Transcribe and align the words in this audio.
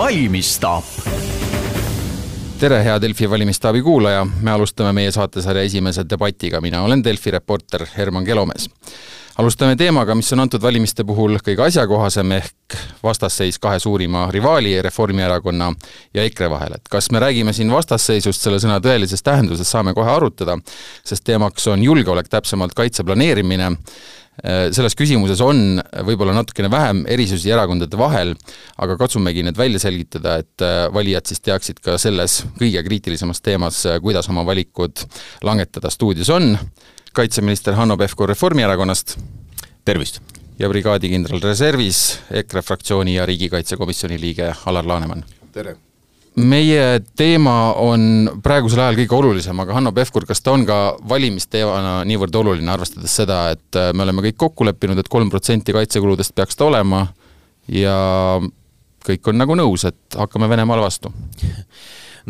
valimisstaap. 0.00 0.84
tere, 2.58 2.84
hea 2.84 3.00
Delfi 3.00 3.30
valimistaabi 3.30 3.82
kuulaja, 3.82 4.24
me 4.40 4.50
alustame 4.50 4.94
meie 4.96 5.12
saatesarja 5.12 5.62
esimese 5.68 6.06
debatiga, 6.08 6.60
mina 6.60 6.80
olen 6.82 7.04
Delfi 7.04 7.30
reporter 7.30 7.84
Herman 7.96 8.24
Kelomees. 8.24 8.70
Alustame 9.38 9.76
teemaga, 9.76 10.14
mis 10.16 10.32
on 10.32 10.40
antud 10.40 10.62
valimiste 10.62 11.04
puhul 11.04 11.36
kõige 11.44 11.66
asjakohasem, 11.66 12.32
ehk 12.32 12.78
vastasseis 13.02 13.58
kahe 13.60 13.78
suurima 13.78 14.24
rivaali, 14.32 14.72
Reformierakonna 14.82 15.68
ja 16.14 16.24
EKRE 16.24 16.48
vahel, 16.50 16.78
et 16.78 16.88
kas 16.92 17.10
me 17.12 17.20
räägime 17.20 17.52
siin 17.52 17.72
vastasseisust 17.72 18.40
selle 18.40 18.60
sõna 18.60 18.80
tõelises 18.80 19.24
tähenduses, 19.24 19.68
saame 19.68 19.92
kohe 19.96 20.12
arutada, 20.12 20.56
sest 21.04 21.28
teemaks 21.28 21.68
on 21.68 21.84
julgeolek, 21.84 22.32
täpsemalt 22.32 22.72
kaitse 22.76 23.04
planeerimine, 23.04 23.74
selles 24.42 24.96
küsimuses 24.96 25.40
on 25.44 25.80
võib-olla 26.06 26.34
natukene 26.36 26.70
vähem 26.72 27.02
erisusi 27.10 27.52
erakondade 27.52 27.98
vahel, 28.00 28.34
aga 28.80 28.96
katsumegi 29.00 29.44
need 29.46 29.58
välja 29.58 29.82
selgitada, 29.82 30.38
et 30.40 30.64
valijad 30.94 31.28
siis 31.28 31.42
teaksid 31.44 31.82
ka 31.84 31.98
selles 32.00 32.40
kõige 32.58 32.82
kriitilisemas 32.86 33.44
teemas, 33.44 33.82
kuidas 34.02 34.30
oma 34.32 34.46
valikud 34.48 35.04
langetada. 35.46 35.90
stuudios 35.90 36.30
on 36.30 36.56
kaitseminister 37.12 37.74
Hanno 37.74 37.96
Pevkur 37.96 38.28
Reformierakonnast. 38.28 39.18
tervist! 39.84 40.20
ja 40.60 40.68
brigaadikindral 40.68 41.40
reservis, 41.40 42.18
EKRE 42.30 42.62
fraktsiooni 42.62 43.16
ja 43.16 43.26
riigikaitsekomisjoni 43.26 44.20
liige 44.20 44.52
Alar 44.66 44.86
Laneman. 44.86 45.24
tere! 45.52 45.76
Meie 46.46 47.00
teema 47.18 47.72
on 47.80 48.28
praegusel 48.42 48.82
ajal 48.84 48.98
kõige 49.00 49.16
olulisem, 49.16 49.60
aga 49.62 49.76
Hanno 49.76 49.92
Pevkur, 49.96 50.26
kas 50.28 50.42
ta 50.44 50.54
on 50.54 50.66
ka 50.68 50.78
valimisteemana 51.08 52.00
niivõrd 52.08 52.36
oluline, 52.42 52.70
arvestades 52.72 53.14
seda, 53.22 53.42
et 53.54 53.80
me 53.94 54.06
oleme 54.06 54.24
kõik 54.28 54.38
kokku 54.40 54.66
leppinud 54.68 54.98
et, 54.98 55.06
et 55.06 55.12
kolm 55.12 55.30
protsenti 55.32 55.74
kaitsekuludest 55.76 56.34
peaks 56.36 56.58
ta 56.58 56.68
olema 56.68 57.06
ja 57.70 57.96
kõik 59.06 59.32
on 59.32 59.40
nagu 59.40 59.56
nõus, 59.58 59.86
et 59.88 60.18
hakkame 60.18 60.50
Venemaale 60.50 60.84
vastu 60.84 61.12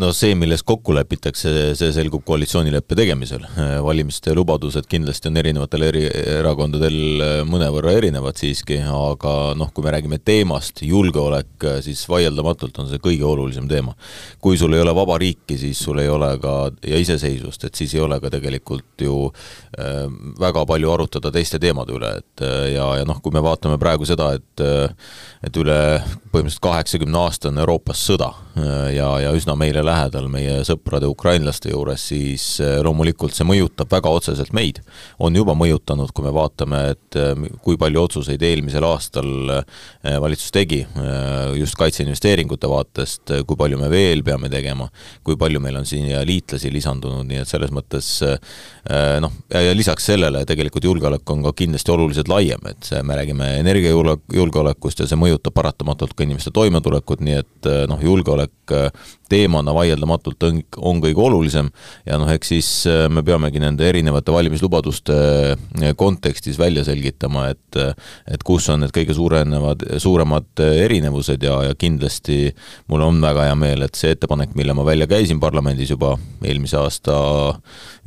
no 0.01 0.11
see, 0.17 0.35
milles 0.39 0.63
kokku 0.67 0.95
lepitakse, 0.97 1.51
see 1.79 1.93
selgub 1.95 2.23
koalitsioonileppe 2.27 2.97
tegemisel. 2.99 3.45
valimiste 3.85 4.33
lubadused 4.37 4.87
kindlasti 4.91 5.29
on 5.31 5.41
erinevatel 5.41 5.85
eri 5.89 6.05
erakondadel 6.39 7.45
mõnevõrra 7.49 7.93
erinevad 7.99 8.39
siiski, 8.41 8.81
aga 8.81 9.35
noh, 9.59 9.73
kui 9.75 9.85
me 9.85 9.95
räägime 9.95 10.21
teemast, 10.25 10.83
julgeolek, 10.87 11.67
siis 11.85 12.03
vaieldamatult 12.09 12.81
on 12.83 12.91
see 12.91 13.03
kõige 13.03 13.27
olulisem 13.29 13.69
teema. 13.69 13.95
kui 14.41 14.59
sul 14.59 14.75
ei 14.75 14.81
ole 14.81 14.95
vaba 14.97 15.19
riiki, 15.21 15.59
siis 15.59 15.79
sul 15.79 16.01
ei 16.01 16.09
ole 16.09 16.33
ka, 16.41 16.55
ja 16.87 17.01
iseseisvust, 17.01 17.65
et 17.65 17.75
siis 17.75 17.95
ei 17.95 18.01
ole 18.01 18.21
ka 18.21 18.31
tegelikult 18.33 19.05
ju 19.05 19.17
äh, 19.29 20.07
väga 20.41 20.65
palju 20.67 20.93
arutada 20.93 21.33
teiste 21.35 21.59
teemade 21.59 21.95
üle, 21.97 22.15
et 22.23 22.47
ja, 22.75 22.87
ja 23.01 23.05
noh, 23.09 23.21
kui 23.21 23.35
me 23.35 23.43
vaatame 23.45 23.79
praegu 23.81 24.09
seda, 24.09 24.33
et 24.39 24.67
et 25.41 25.57
üle 25.57 25.77
põhimõtteliselt 26.33 26.63
kaheksakümne 26.65 27.19
aasta 27.19 27.49
on 27.49 27.61
Euroopas 27.63 28.01
sõda 28.11 28.29
ja, 28.93 29.09
ja 29.25 29.31
üsna 29.37 29.55
meile 29.59 29.83
lähedal 29.91 30.29
meie 30.33 30.61
sõprade 30.67 31.09
ukrainlaste 31.11 31.73
juures, 31.73 32.03
siis 32.13 32.45
äh, 32.63 32.79
loomulikult 32.85 33.35
see 33.37 33.47
mõjutab 33.49 33.91
väga 33.93 34.13
otseselt 34.13 34.55
meid. 34.57 34.81
on 35.19 35.37
juba 35.37 35.55
mõjutanud, 35.59 36.13
kui 36.15 36.25
me 36.25 36.33
vaatame, 36.35 36.81
et 36.95 37.19
äh, 37.19 37.35
kui 37.65 37.79
palju 37.81 38.05
otsuseid 38.07 38.43
eelmisel 38.47 38.87
aastal 38.87 39.31
äh, 39.59 40.17
valitsus 40.21 40.53
tegi 40.55 40.81
just 41.59 41.77
kaitseinvesteeringute 41.79 42.69
vaatest, 42.71 43.33
kui 43.47 43.57
palju 43.59 43.79
me 43.81 43.91
veel 43.93 44.23
peame 44.25 44.49
tegema, 44.53 44.89
kui 45.27 45.37
palju 45.41 45.61
meil 45.63 45.81
on 45.81 45.87
siia 45.89 46.23
liitlasi 46.27 46.71
lisandunud, 46.73 47.27
nii 47.29 47.43
et 47.43 47.51
selles 47.51 47.73
mõttes 47.75 48.09
noh, 49.23 49.35
ja 49.53 49.75
lisaks 49.77 50.09
sellele 50.11 50.43
tegelikult 50.49 50.87
julgeolek 50.87 51.33
on 51.33 51.45
ka 51.47 51.53
kindlasti 51.59 51.93
oluliselt 51.95 52.31
laiem, 52.33 52.65
et 52.71 52.91
me 53.07 53.19
räägime 53.19 53.51
energiajulgeolekust 53.61 55.03
ja 55.03 55.09
see 55.11 55.21
mõjutab 55.21 55.55
paratamatult 55.57 56.17
ka 56.17 56.27
inimeste 56.27 56.53
toimetulekut, 56.55 57.23
nii 57.27 57.39
et 57.43 57.71
noh, 57.91 58.03
julgeolek 58.05 58.75
teemana 59.31 59.70
vaieldamatult 59.75 60.47
on, 60.49 60.61
on 60.91 61.01
kõige 61.03 61.23
olulisem. 61.25 61.71
Ja 62.07 62.19
noh, 62.21 62.31
eks 62.33 62.53
siis 62.53 62.71
äh, 62.91 63.07
me 63.13 63.25
peamegi 63.27 63.63
nende 63.63 63.89
erinevate 63.89 64.35
valimislubaduste 64.35 65.19
äh, 65.55 65.93
kontekstis 65.99 66.59
välja 66.61 66.85
selgitama, 66.87 67.49
et 67.55 67.59
et 67.71 68.43
kus 68.47 68.65
on 68.73 68.81
need 68.83 68.91
kõige 68.95 69.15
suurenevad, 69.15 69.85
suuremad 70.03 70.61
erinevused 70.61 71.43
ja, 71.47 71.61
ja 71.69 71.77
kindlasti 71.79 72.51
mul 72.91 73.05
on 73.07 73.21
väga 73.23 73.45
hea 73.47 73.57
meel, 73.59 73.85
et 73.87 73.99
see 73.99 74.11
ettepanek, 74.17 74.57
mille 74.59 74.75
ma 74.75 74.85
välja 74.87 75.07
käisin 75.11 75.39
parlamendis 75.43 75.93
juba 75.93 76.17
eelmise 76.43 76.81
aasta 76.81 77.15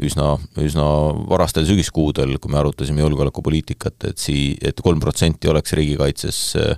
üsna, 0.03 0.33
üsna 0.59 0.87
varastel 1.31 1.67
sügiskuudel, 1.69 2.35
kui 2.43 2.51
me 2.51 2.59
arutasime 2.59 3.05
julgeolekupoliitikat, 3.05 4.09
et 4.11 4.19
sii-, 4.19 4.57
et 4.67 4.83
kolm 4.83 4.99
protsenti 5.03 5.51
oleks 5.51 5.77
riigikaitses 5.79 6.43
Äh, 6.55 6.75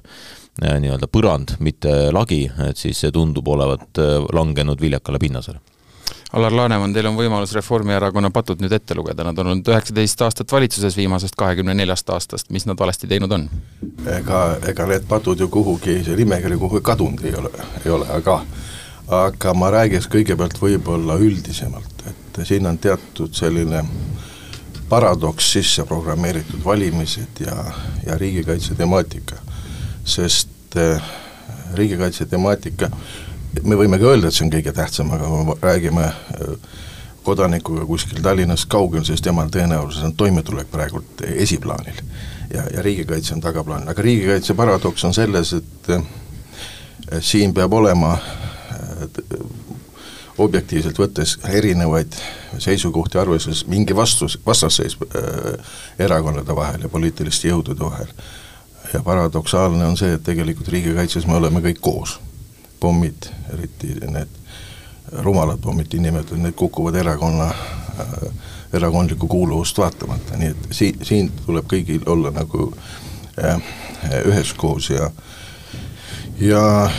nii-öelda 0.61 1.07
põrand, 1.11 1.57
mitte 1.59 1.93
lagi, 2.16 2.45
et 2.69 2.79
siis 2.79 2.99
see 3.03 3.11
tundub 3.11 3.47
olevat 3.51 3.99
äh, 3.99 4.17
langenud 4.33 4.81
viljakale 4.81 5.19
pinnasele. 5.19 5.59
Alar 6.35 6.51
Laneman, 6.51 6.91
teil 6.93 7.07
on 7.07 7.16
võimalus 7.16 7.53
Reformierakonna 7.55 8.29
patud 8.33 8.59
nüüd 8.59 8.73
ette 8.75 8.95
lugeda, 8.97 9.23
nad 9.23 9.38
on 9.39 9.51
olnud 9.53 9.69
üheksateist 9.71 10.21
aastat 10.25 10.51
valitsuses 10.51 10.97
viimasest 10.97 11.38
kahekümne 11.39 11.73
neljast 11.77 12.09
aastast, 12.11 12.49
mis 12.51 12.66
nad 12.67 12.79
valesti 12.79 13.07
teinud 13.07 13.31
on? 13.31 13.47
ega, 14.17 14.41
ega 14.67 14.88
need 14.89 15.07
patud 15.07 15.39
ju 15.39 15.47
kuhugi, 15.51 16.01
see 16.03 16.17
nimekiri 16.19 16.57
kuhugi 16.59 16.83
kadunud 16.83 17.23
ei 17.23 17.35
ole, 17.39 17.51
ei 17.83 17.93
ole, 17.93 18.09
aga 18.17 18.41
aga 19.16 19.53
ma 19.53 19.69
räägiks 19.69 20.09
kõigepealt 20.11 20.59
võib-olla 20.59 21.16
üldisemalt, 21.22 22.05
et 22.09 22.39
siin 22.43 22.66
on 22.66 22.77
teatud 22.81 23.33
selline 23.37 23.83
paradoks 24.89 25.51
sisse 25.55 25.85
programmeeritud 25.85 26.63
valimised 26.66 27.41
ja, 27.45 27.55
ja 28.05 28.17
riigikaitse 28.17 28.75
temaatika 28.75 29.37
sest 30.05 30.77
äh, 30.77 31.01
riigikaitse 31.75 32.25
temaatika, 32.29 32.89
me 33.63 33.77
võime 33.79 33.99
ka 33.99 34.11
öelda, 34.11 34.29
et 34.29 34.38
see 34.38 34.45
on 34.45 34.53
kõige 34.53 34.73
tähtsam, 34.75 35.11
aga 35.16 35.29
me 35.29 35.55
räägime 35.61 36.05
äh, 36.05 36.73
kodanikuga 37.25 37.85
kuskil 37.89 38.21
Tallinnast 38.21 38.69
kaugel, 38.69 39.05
siis 39.07 39.23
temal 39.25 39.49
tõenäoliselt 39.53 40.11
on 40.11 40.17
toimetulek 40.17 40.69
praegult 40.71 41.25
esiplaanil. 41.25 42.03
ja, 42.53 42.67
ja 42.73 42.81
riigikaitse 42.85 43.33
on 43.33 43.41
tagaplaanil, 43.41 43.89
aga 43.89 44.01
riigikaitse 44.01 44.53
paradoks 44.53 45.03
on 45.05 45.13
selles, 45.13 45.53
et 45.53 45.89
äh, 45.89 46.05
siin 47.22 47.53
peab 47.53 47.73
olema 47.73 48.17
objektiivselt 50.37 50.97
võttes 50.99 51.37
erinevaid 51.47 52.16
seisukohti 52.59 53.19
arvestades 53.19 53.66
mingi 53.72 53.95
vastus, 53.95 54.37
vastasseis 54.45 54.97
äh, 55.01 55.75
erakonnade 55.99 56.55
vahel 56.55 56.85
ja 56.85 56.91
poliitiliste 56.91 57.49
jõudude 57.49 57.85
vahel 57.85 58.11
ja 58.95 59.03
paradoksaalne 59.03 59.85
on 59.85 59.97
see, 60.00 60.13
et 60.16 60.23
tegelikult 60.23 60.72
riigikaitses 60.72 61.28
me 61.28 61.35
oleme 61.35 61.59
kõik 61.66 61.81
koos. 61.83 62.19
pommid, 62.79 63.28
eriti 63.53 63.95
need 64.11 64.29
rumalad 65.23 65.61
pommid 65.63 65.94
niinimetatud, 65.94 66.38
need 66.44 66.53
kukuvad 66.59 66.95
erakonna 66.95 67.47
äh,, 67.50 68.28
erakondlikku 68.73 69.28
kuuluvust 69.28 69.78
vaatamata, 69.78 70.38
nii 70.38 70.51
et 70.51 70.67
siin, 70.72 71.00
siin 71.03 71.31
tuleb 71.45 71.66
kõigil 71.72 72.03
olla 72.05 72.31
nagu 72.35 72.67
äh, 73.39 73.61
üheskoos 74.25 74.89
ja 74.89 75.09
ja 76.39 76.91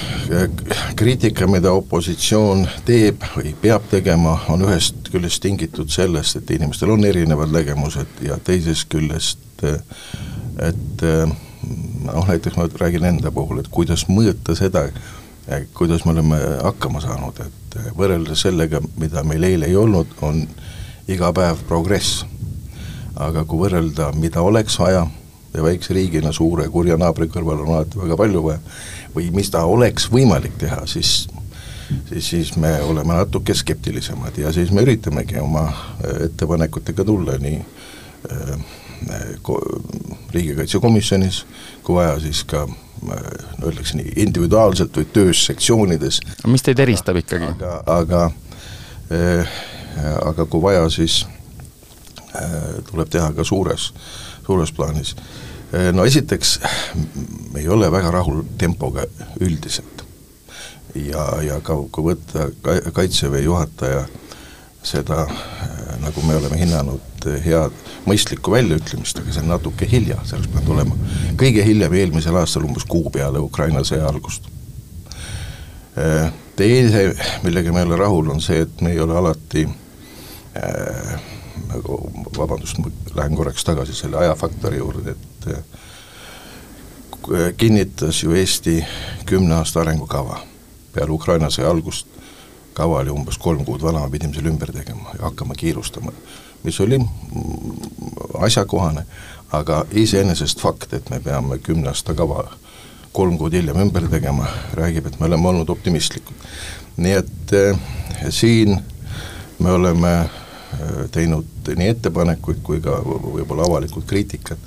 kriitika, 0.96 1.46
mida 1.46 1.72
opositsioon 1.76 2.64
teeb 2.88 3.24
või 3.36 3.52
peab 3.60 3.84
tegema, 3.90 4.38
on 4.48 4.64
ühest 4.64 5.10
küljest 5.12 5.42
tingitud 5.44 5.92
sellest, 5.92 6.40
et 6.40 6.50
inimestel 6.56 6.90
on 6.90 7.04
erinevad 7.04 7.52
nägemused 7.52 8.24
ja 8.24 8.40
teisest 8.44 8.88
küljest, 8.92 9.44
et 9.62 11.04
äh, 11.04 11.36
noh 12.06 12.28
näiteks 12.28 12.56
ma 12.56 12.68
räägin 12.80 13.04
enda 13.04 13.30
puhul, 13.34 13.60
et 13.60 13.70
kuidas 13.72 14.06
mõõta 14.08 14.56
seda, 14.58 14.86
kuidas 15.74 16.04
me 16.04 16.14
oleme 16.14 16.38
hakkama 16.62 17.02
saanud, 17.04 17.40
et 17.46 17.78
võrreldes 17.98 18.46
sellega, 18.46 18.80
mida 19.00 19.22
meil 19.26 19.44
eile 19.46 19.70
ei 19.70 19.76
olnud, 19.76 20.16
on 20.22 20.42
iga 21.08 21.32
päev 21.32 21.62
progress. 21.68 22.24
aga 23.16 23.46
kui 23.48 23.62
võrrelda, 23.62 24.10
mida 24.12 24.42
oleks 24.44 24.74
vaja 24.78 25.06
ja 25.54 25.62
väikse 25.62 25.94
riigina 25.96 26.32
suure 26.36 26.66
kurja 26.68 26.98
naabri 27.00 27.30
kõrval 27.32 27.62
on 27.62 27.70
alati 27.72 27.98
väga 27.98 28.16
palju 28.16 28.42
vaja, 28.44 28.58
või 29.14 29.30
mis 29.32 29.48
ta 29.50 29.64
oleks 29.64 30.10
võimalik 30.12 30.58
teha, 30.60 30.82
siis 30.86 31.28
siis, 32.08 32.28
siis 32.28 32.56
me 32.56 32.82
oleme 32.82 33.14
natuke 33.14 33.54
skeptilisemad 33.54 34.38
ja 34.38 34.52
siis 34.52 34.70
me 34.70 34.82
üritamegi 34.82 35.38
oma 35.40 35.68
ettepanekutega 36.26 37.04
tulla 37.04 37.38
nii 37.38 37.60
äh, 38.30 38.60
riigikaitsekomisjonis, 40.36 41.44
kui 41.86 41.98
vaja, 41.98 42.18
siis 42.22 42.44
ka 42.48 42.66
no 42.66 43.16
öeldakse 43.66 43.98
nii, 43.98 44.12
individuaalselt 44.24 44.96
või 44.96 45.08
töös 45.12 45.44
sektsioonides. 45.46 46.20
mis 46.46 46.64
teid 46.64 46.80
eristab 46.82 47.18
ikkagi? 47.20 47.50
aga, 47.52 47.72
aga 47.86 48.22
äh, 49.12 49.58
aga 50.24 50.46
kui 50.46 50.62
vaja, 50.62 50.86
siis 50.92 51.24
äh, 52.34 52.80
tuleb 52.90 53.10
teha 53.12 53.32
ka 53.36 53.44
suures, 53.44 53.92
suures 54.46 54.72
plaanis 54.72 55.16
äh,. 55.16 55.92
No 55.92 56.04
esiteks, 56.06 56.60
me 57.52 57.60
ei 57.60 57.68
ole 57.68 57.88
väga 57.92 58.12
rahul 58.14 58.44
tempoga 58.58 59.02
üldiselt. 59.42 60.04
ja, 60.94 61.24
ja 61.42 61.58
ka 61.60 61.74
kui 61.92 62.12
võtta 62.12 62.46
ka 62.62 62.78
Kaitseväe 62.94 63.42
juhataja 63.44 64.06
seda, 64.86 65.24
nagu 66.02 66.22
me 66.22 66.36
oleme 66.38 66.58
hinnanud, 66.60 67.26
head 67.42 67.74
mõistlikku 68.06 68.54
väljaütlemist, 68.54 69.18
aga 69.18 69.34
see 69.34 69.42
on 69.42 69.50
natuke 69.50 69.88
hilja, 69.90 70.20
see 70.24 70.38
oleks 70.38 70.50
pidanud 70.52 70.74
olema 70.76 70.98
kõige 71.40 71.64
hiljem 71.66 71.94
eelmisel 72.00 72.36
aastal 72.38 72.66
umbes 72.68 72.86
kuu 72.88 73.10
peale 73.10 73.42
Ukraina 73.42 73.82
sõja 73.86 74.06
algust. 74.08 74.46
Teise, 76.56 77.02
millega 77.44 77.72
me 77.72 77.82
ei 77.82 77.88
ole 77.88 77.98
rahul, 78.00 78.30
on 78.32 78.40
see, 78.40 78.62
et 78.64 78.80
me 78.84 78.92
ei 78.94 79.00
ole 79.00 79.16
alati 79.16 79.64
äh, 79.66 81.16
nagu 81.68 81.98
vabandust, 82.36 82.78
ma 82.80 82.92
lähen 83.16 83.36
korraks 83.36 83.64
tagasi 83.64 83.96
selle 83.96 84.20
ajafaktori 84.22 84.80
juurde, 84.80 85.16
et 85.16 85.48
äh, 85.52 87.50
kinnitas 87.56 88.22
ju 88.22 88.36
Eesti 88.36 88.78
kümne 89.26 89.58
aasta 89.58 89.82
arengukava 89.82 90.40
peale 90.94 91.12
Ukraina 91.12 91.50
sõja 91.52 91.72
algust, 91.72 92.06
kava 92.76 93.00
oli 93.00 93.10
umbes 93.10 93.38
kolm 93.40 93.64
kuud 93.64 93.82
vana, 93.82 94.04
me 94.04 94.12
pidime 94.12 94.36
selle 94.36 94.52
ümber 94.52 94.72
tegema 94.74 95.14
ja 95.16 95.30
hakkama 95.30 95.56
kiirustama, 95.56 96.12
mis 96.64 96.80
oli 96.84 96.98
mm, 96.98 97.08
asjakohane, 98.44 99.06
aga 99.56 99.84
iseenesest 99.92 100.60
fakt, 100.60 100.92
et 100.92 101.10
me 101.10 101.20
peame 101.24 101.58
kümne 101.58 101.88
aasta 101.92 102.14
kava 102.14 102.44
kolm 103.16 103.38
kuud 103.40 103.54
hiljem 103.56 103.80
ümber 103.86 104.08
tegema, 104.12 104.48
räägib, 104.76 105.08
et 105.08 105.20
me 105.20 105.30
oleme 105.30 105.48
olnud 105.48 105.72
optimistlikud. 105.72 106.44
nii 106.96 107.12
et 107.12 107.52
äh, 107.56 107.78
siin 108.32 108.78
me 109.58 109.72
oleme 109.72 110.12
äh, 110.20 110.30
teinud 111.12 111.72
nii 111.76 111.88
ettepanekuid 111.94 112.60
kui 112.64 112.80
ka 112.84 112.98
võib-olla 113.04 113.64
avalikult 113.68 114.06
kriitikat, 114.08 114.60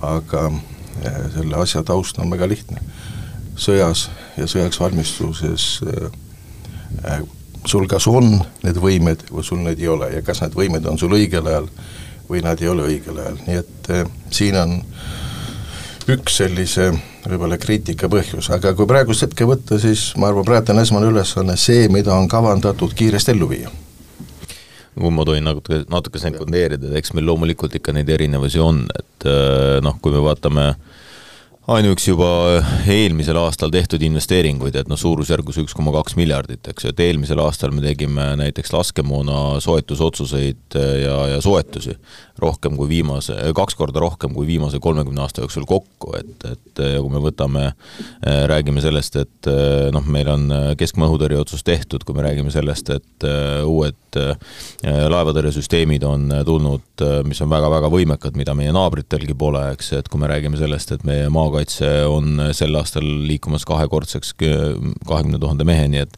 aga 0.00 0.46
äh, 0.48 1.20
selle 1.34 1.60
asja 1.60 1.82
taust 1.84 2.18
on 2.18 2.30
väga 2.32 2.48
lihtne. 2.48 2.80
sõjas 3.60 4.08
ja 4.38 4.46
sõjaks 4.48 4.80
valmistuses 4.80 5.66
äh, 5.84 7.20
sul 7.66 7.86
kas 7.90 8.06
on 8.10 8.32
need 8.64 8.78
võimed 8.80 9.26
või 9.30 9.44
sul 9.44 9.60
neid 9.64 9.80
ei 9.80 9.88
ole 9.90 10.10
ja 10.14 10.22
kas 10.24 10.42
need 10.44 10.56
võimed 10.56 10.86
on 10.88 10.98
sul 10.98 11.12
õigel 11.16 11.46
ajal 11.46 11.68
või 12.30 12.42
nad 12.44 12.60
ei 12.62 12.70
ole 12.70 12.86
õigel 12.88 13.18
ajal, 13.20 13.38
nii 13.46 13.60
et 13.60 13.90
äh, 13.94 14.04
siin 14.32 14.56
on 14.60 14.78
üks 16.10 16.40
sellise 16.40 16.90
võib-olla 17.26 17.58
kriitika 17.60 18.08
põhjus, 18.10 18.48
aga 18.54 18.72
kui 18.74 18.88
praegust 18.88 19.26
hetke 19.26 19.46
võtta, 19.46 19.78
siis 19.82 20.10
ma 20.18 20.30
arvan, 20.30 20.46
praegu 20.46 20.72
on 20.72 20.82
esmane 20.82 21.10
ülesanne 21.10 21.56
see, 21.60 21.88
mida 21.92 22.14
on 22.16 22.28
kavandatud 22.30 22.94
kiiresti 22.96 23.34
ellu 23.34 23.50
viia. 23.50 23.72
Kui 25.00 25.12
ma 25.14 25.24
tohin 25.24 25.44
natuke, 25.46 25.84
natuke 25.88 26.20
sekundeerida, 26.20 26.90
et 26.90 26.98
eks 26.98 27.12
meil 27.14 27.28
loomulikult 27.28 27.76
ikka 27.78 27.92
neid 27.94 28.08
erinevusi 28.10 28.60
on, 28.62 28.82
et 28.98 29.28
äh, 29.28 29.78
noh, 29.84 30.00
kui 30.02 30.14
me 30.14 30.22
vaatame 30.24 30.66
äh, 30.72 30.89
ainuüksi 31.70 32.10
juba 32.10 32.30
eelmisel 32.90 33.38
aastal 33.38 33.70
tehtud 33.70 34.02
investeeringuid, 34.02 34.74
et 34.80 34.88
noh, 34.90 34.98
suurusjärgus 34.98 35.60
üks 35.62 35.74
koma 35.76 35.92
kaks 35.94 36.16
miljardit, 36.18 36.66
eks 36.72 36.86
ju, 36.86 36.92
et 36.92 37.02
eelmisel 37.04 37.42
aastal 37.44 37.74
me 37.74 37.84
tegime 37.84 38.32
näiteks 38.40 38.72
laskemoona 38.74 39.60
soetusotsuseid 39.62 40.78
ja, 41.04 41.16
ja 41.34 41.40
soetusi 41.44 41.94
rohkem 42.42 42.76
kui 42.78 42.90
viimase, 42.90 43.36
kaks 43.56 43.78
korda 43.78 44.02
rohkem 44.02 44.34
kui 44.36 44.48
viimase 44.48 44.80
kolmekümne 44.82 45.24
aasta 45.24 45.44
jooksul 45.44 45.66
kokku, 45.68 46.14
et, 46.18 46.46
et 46.50 46.82
kui 47.00 47.12
me 47.12 47.22
võtame, 47.24 47.70
räägime 48.50 48.82
sellest, 48.84 49.16
et 49.20 49.50
noh, 49.94 50.06
meil 50.10 50.30
on 50.32 50.46
keskmaa 50.80 51.08
õhutõrje 51.10 51.40
otsus 51.40 51.64
tehtud, 51.66 52.04
kui 52.06 52.16
me 52.16 52.26
räägime 52.26 52.52
sellest, 52.54 52.92
et 52.94 53.28
uued 53.66 54.20
laevatõrjesüsteemid 55.14 56.04
on 56.06 56.30
tulnud, 56.46 57.04
mis 57.28 57.40
on 57.44 57.50
väga-väga 57.52 57.90
võimekad, 57.92 58.38
mida 58.38 58.54
meie 58.58 58.72
naabritelgi 58.74 59.36
pole, 59.38 59.62
eks, 59.74 59.92
et 60.00 60.08
kui 60.10 60.20
me 60.22 60.30
räägime 60.30 60.58
sellest, 60.60 60.96
et 60.96 61.06
meie 61.08 61.28
maakaitse 61.32 61.70
kaitse 61.70 62.06
on 62.08 62.40
sel 62.56 62.74
aastal 62.78 63.04
liikumas 63.26 63.64
kahekordseks 63.68 64.34
kahekümne 65.06 65.38
tuhande 65.38 65.64
meheni, 65.64 66.04
et 66.04 66.16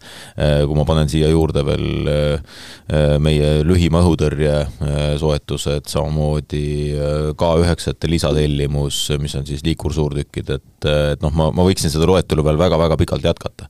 kui 0.66 0.76
ma 0.76 0.84
panen 0.88 1.08
siia 1.08 1.28
juurde 1.30 1.64
veel 1.66 2.40
meie 3.22 3.62
lühima 3.66 4.02
õhutõrje 4.02 4.54
soetused, 5.20 5.88
samamoodi 6.12 6.93
K9-te 7.38 8.09
lisatellimus, 8.11 9.12
mis 9.20 9.35
on 9.35 9.47
siis 9.47 9.62
liikursuurtükid, 9.64 10.50
et, 10.50 10.87
et 10.87 11.23
noh, 11.23 11.32
ma, 11.32 11.49
ma 11.55 11.64
võiksin 11.64 11.91
seda 11.91 12.06
loetelu 12.09 12.44
veel 12.44 12.59
väga-väga 12.61 12.97
pikalt 13.00 13.25
jätkata. 13.25 13.69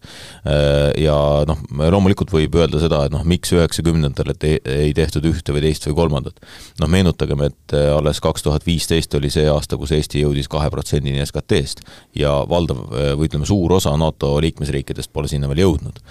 Ja 0.98 1.16
noh, 1.46 1.60
loomulikult 1.70 2.32
võib 2.32 2.56
öelda 2.58 2.80
seda, 2.82 3.04
et 3.06 3.14
noh, 3.14 3.24
miks 3.28 3.52
üheksakümnendatel, 3.54 4.32
et 4.34 4.46
ei, 4.48 4.58
ei 4.88 4.94
tehtud 4.96 5.26
ühte 5.28 5.54
või 5.54 5.64
teist 5.66 5.86
või 5.86 5.96
kolmandat. 6.02 6.40
noh, 6.80 6.90
meenutagem, 6.90 7.44
et 7.46 7.76
alles 7.76 8.20
kaks 8.20 8.42
tuhat 8.42 8.66
viisteist 8.66 9.14
oli 9.14 9.30
see 9.30 9.46
aasta, 9.50 9.78
kus 9.78 9.94
Eesti 9.94 10.24
jõudis 10.24 10.50
kahe 10.50 10.70
protsendini 10.70 11.22
SKT-st 11.24 11.84
ja 12.18 12.34
valdav 12.48 12.82
või 12.90 13.28
ütleme, 13.28 13.46
suur 13.46 13.76
osa 13.78 13.94
NATO 13.96 14.34
liikmesriikidest 14.42 15.12
pole 15.12 15.30
sinna 15.30 15.50
veel 15.50 15.64
jõudnud. 15.66 16.02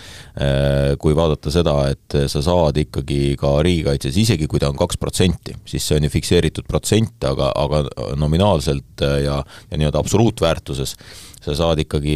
Kui 1.01 1.15
vaadata 1.17 1.51
seda, 1.53 1.75
et 1.91 2.19
sa 2.31 2.43
saad 2.45 2.77
ikkagi 2.81 3.35
ka 3.39 3.57
riigikaitses, 3.65 4.17
isegi 4.21 4.47
kui 4.47 4.61
ta 4.61 4.71
on 4.71 4.79
kaks 4.79 4.99
protsenti, 5.01 5.57
siis 5.67 5.85
see 5.87 5.97
on 5.97 6.07
ju 6.07 6.13
fikseeritud 6.21 6.69
protsent, 6.69 7.17
aga, 7.27 7.51
aga 7.57 7.83
nominaalselt 8.19 9.01
ja, 9.01 9.41
ja 9.41 9.77
nii-öelda 9.81 9.99
absoluutväärtuses 9.99 10.95
sa 11.41 11.55
saad 11.57 11.81
ikkagi 11.81 12.15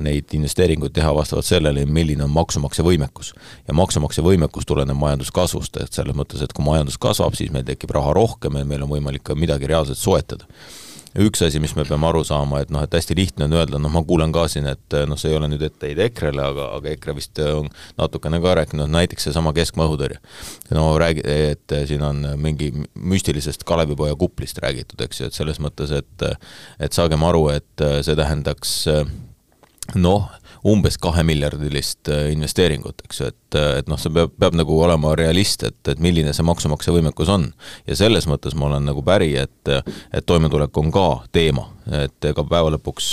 neid 0.00 0.32
investeeringuid 0.32 0.94
teha 0.96 1.12
vastavalt 1.12 1.44
sellele, 1.44 1.84
milline 1.84 2.24
on 2.24 2.32
maksumaksja 2.32 2.84
võimekus. 2.86 3.34
ja 3.68 3.76
maksumaksja 3.76 4.24
võimekus 4.24 4.66
tuleneb 4.66 4.96
majanduskasvust, 4.96 5.76
et 5.82 5.92
selles 5.92 6.16
mõttes, 6.16 6.42
et 6.42 6.52
kui 6.56 6.64
majandus 6.64 6.96
kasvab, 6.98 7.36
siis 7.36 7.52
meil 7.52 7.66
tekib 7.68 7.92
raha 7.92 8.16
rohkem 8.16 8.56
ja 8.56 8.64
meil 8.64 8.86
on 8.86 8.94
võimalik 8.96 9.26
ka 9.28 9.36
midagi 9.36 9.68
reaalselt 9.68 10.00
soetada 10.00 10.48
üks 11.16 11.42
asi, 11.46 11.60
mis 11.62 11.74
me 11.76 11.84
peame 11.88 12.08
aru 12.08 12.22
saama, 12.26 12.62
et 12.64 12.72
noh, 12.74 12.82
et 12.84 12.94
hästi 12.94 13.16
lihtne 13.16 13.46
on 13.48 13.56
öelda, 13.56 13.80
noh, 13.80 13.92
ma 13.92 14.02
kuulen 14.06 14.32
ka 14.34 14.46
siin, 14.50 14.68
et 14.70 14.96
noh, 15.08 15.18
see 15.20 15.32
ei 15.32 15.38
ole 15.38 15.48
nüüd 15.50 15.62
etteheide 15.64 16.08
EKRE-le, 16.08 16.44
aga, 16.52 16.68
aga 16.78 16.92
EKRE 16.94 17.14
vist 17.16 17.40
on 17.44 17.70
natukene 18.00 18.40
ka 18.44 18.56
rääkinud, 18.60 18.92
näiteks 18.92 19.28
seesama 19.28 19.54
keskmaa 19.56 19.88
õhutõrje. 19.88 20.20
no 20.76 20.90
räägi-, 21.00 21.24
et 21.24 21.76
siin 21.88 22.04
on 22.04 22.24
mingi 22.40 22.72
müstilisest 22.94 23.64
Kalevipoja 23.68 24.16
kuplist 24.18 24.60
räägitud, 24.64 25.00
eks 25.06 25.22
ju, 25.22 25.30
et 25.30 25.38
selles 25.38 25.62
mõttes, 25.62 25.94
et 25.94 26.28
et 26.78 26.92
saagem 26.92 27.22
aru, 27.24 27.48
et 27.54 27.88
see 28.04 28.16
tähendaks 28.18 28.74
noh, 29.96 30.28
umbes 30.66 30.98
kahemiljardilist 31.02 32.10
investeeringut, 32.32 33.04
eks 33.06 33.20
ju, 33.20 33.30
et 33.32 33.48
et, 33.48 33.58
et 33.80 33.88
noh, 33.88 33.98
see 34.00 34.12
peab, 34.12 34.32
peab 34.38 34.56
nagu 34.58 34.76
olema 34.82 35.14
realist, 35.18 35.64
et, 35.66 35.80
et 35.88 36.00
milline 36.02 36.32
see 36.36 36.46
maksumaksja 36.46 36.92
võimekus 36.94 37.30
on. 37.32 37.48
ja 37.88 37.96
selles 37.96 38.28
mõttes 38.28 38.56
ma 38.58 38.68
olen 38.68 38.88
nagu 38.88 39.02
päri, 39.04 39.34
et, 39.40 39.72
et 40.12 40.26
toimetulek 40.26 40.76
on 40.78 40.92
ka 40.92 41.06
teema, 41.32 41.68
et 42.02 42.28
ega 42.28 42.44
päeva 42.44 42.72
lõpuks 42.74 43.08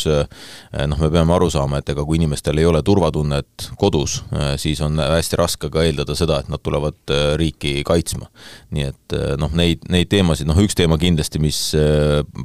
noh, 0.92 1.00
me 1.00 1.10
peame 1.12 1.36
aru 1.36 1.50
saama, 1.54 1.80
et 1.80 1.90
ega 1.94 2.04
kui 2.04 2.20
inimestel 2.20 2.60
ei 2.60 2.68
ole 2.68 2.82
turvatunnet 2.84 3.70
kodus, 3.80 4.22
siis 4.60 4.82
on 4.84 5.00
hästi 5.00 5.40
raske 5.40 5.70
ka 5.72 5.86
eeldada 5.86 6.16
seda, 6.18 6.42
et 6.42 6.52
nad 6.52 6.64
tulevad 6.64 7.16
riiki 7.40 7.78
kaitsma. 7.88 8.28
nii 8.76 8.90
et 8.90 9.18
noh, 9.40 9.54
neid, 9.56 9.86
neid 9.92 10.12
teemasid, 10.12 10.50
noh 10.50 10.60
üks 10.60 10.76
teema 10.76 11.00
kindlasti, 11.00 11.40
mis 11.40 11.60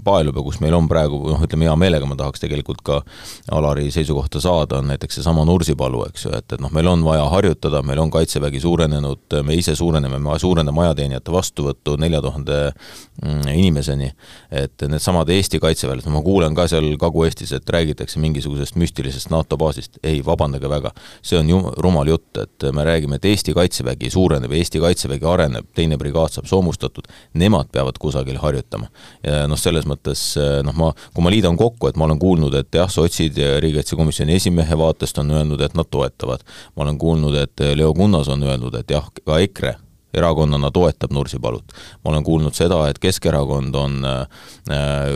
paelub 0.06 0.38
ja 0.38 0.46
kus 0.46 0.60
meil 0.62 0.76
on 0.78 0.86
praegu, 0.90 1.24
noh 1.32 1.42
ütleme 1.46 1.66
hea 1.66 1.76
meelega 1.80 2.06
ma 2.06 2.18
tahaks 2.18 2.42
tegelikult 2.44 2.84
ka 2.86 3.02
Alari 3.50 3.90
seisukohta 3.90 4.40
saada, 4.42 4.78
on 4.78 4.89
näiteks 4.90 5.20
seesama 5.20 5.44
Nursipalu, 5.48 6.04
eks 6.10 6.26
ju, 6.26 6.32
et, 6.36 6.46
et 6.52 6.62
noh, 6.62 6.72
meil 6.74 6.88
on 6.90 7.04
vaja 7.06 7.24
harjutada, 7.32 7.82
meil 7.86 8.00
on 8.02 8.10
Kaitsevägi 8.12 8.60
suurenenud, 8.60 9.38
me 9.46 9.56
ise 9.56 9.74
suureneme, 9.78 10.18
me 10.22 10.38
suurendame 10.38 10.84
ajateenijate 10.86 11.32
vastuvõttu 11.32 11.96
nelja 12.00 12.20
tuhande 12.24 12.58
mm, 13.22 13.48
inimeseni, 13.54 14.10
et 14.62 14.86
needsamad 14.90 15.30
Eesti 15.30 15.60
kaitseväelased, 15.62 16.10
ma 16.12 16.22
kuulen 16.24 16.56
ka 16.56 16.66
seal 16.70 16.88
Kagu-Eestis, 17.00 17.52
et 17.56 17.70
räägitakse 17.70 18.20
mingisugusest 18.22 18.78
müstilisest 18.80 19.30
NATO 19.30 19.58
baasist, 19.60 20.00
ei, 20.02 20.20
vabandage 20.26 20.70
väga, 20.70 20.92
see 21.22 21.38
on 21.38 21.50
ju 21.50 21.60
rumal 21.78 22.10
jutt, 22.10 22.30
et 22.42 22.68
me 22.74 22.84
räägime, 22.86 23.20
et 23.20 23.28
Eesti 23.30 23.54
kaitsevägi 23.56 24.10
suureneb, 24.10 24.52
Eesti 24.58 24.82
kaitsevägi 24.82 25.28
areneb, 25.28 25.70
teine 25.76 25.98
brigaad 26.00 26.34
saab 26.34 26.50
soomustatud, 26.50 27.08
nemad 27.38 27.70
peavad 27.72 27.98
kusagil 28.00 28.40
harjutama. 28.42 28.90
noh, 29.48 29.58
selles 29.58 29.86
mõttes 29.88 30.22
noh, 30.64 30.76
ma, 30.76 30.90
kui 31.14 31.24
ma 31.24 31.32
liidan 31.32 31.58
kokku, 31.58 31.90
et 31.90 31.98
ma 32.00 32.06
olen 32.08 32.18
kuulnud, 32.20 32.54
et 32.58 32.74
jah, 32.74 32.90
sotsid 32.90 33.38
ja 33.38 33.54
riigikaitsekomisjoni 33.62 34.36
esimehe 34.40 34.78
vaatest 34.80 35.20
on 35.22 35.30
öelnud, 35.36 35.60
et 35.60 35.76
nad 35.78 35.88
toetavad, 35.90 36.42
ma 36.76 36.86
olen 36.86 36.98
kuulnud, 36.98 37.36
et 37.36 37.66
Leo 37.74 37.94
Kunnas 37.94 38.28
on 38.32 38.42
öelnud, 38.42 38.74
et 38.80 38.90
jah, 38.90 39.06
ka 39.24 39.38
EKRE 39.44 39.76
erakonnana 40.14 40.70
toetab 40.70 41.12
Nursipalut. 41.12 41.72
ma 42.04 42.10
olen 42.10 42.24
kuulnud 42.24 42.54
seda, 42.54 42.82
et 42.88 42.98
Keskerakond 42.98 43.74
on 43.74 44.04
äh, 44.04 44.26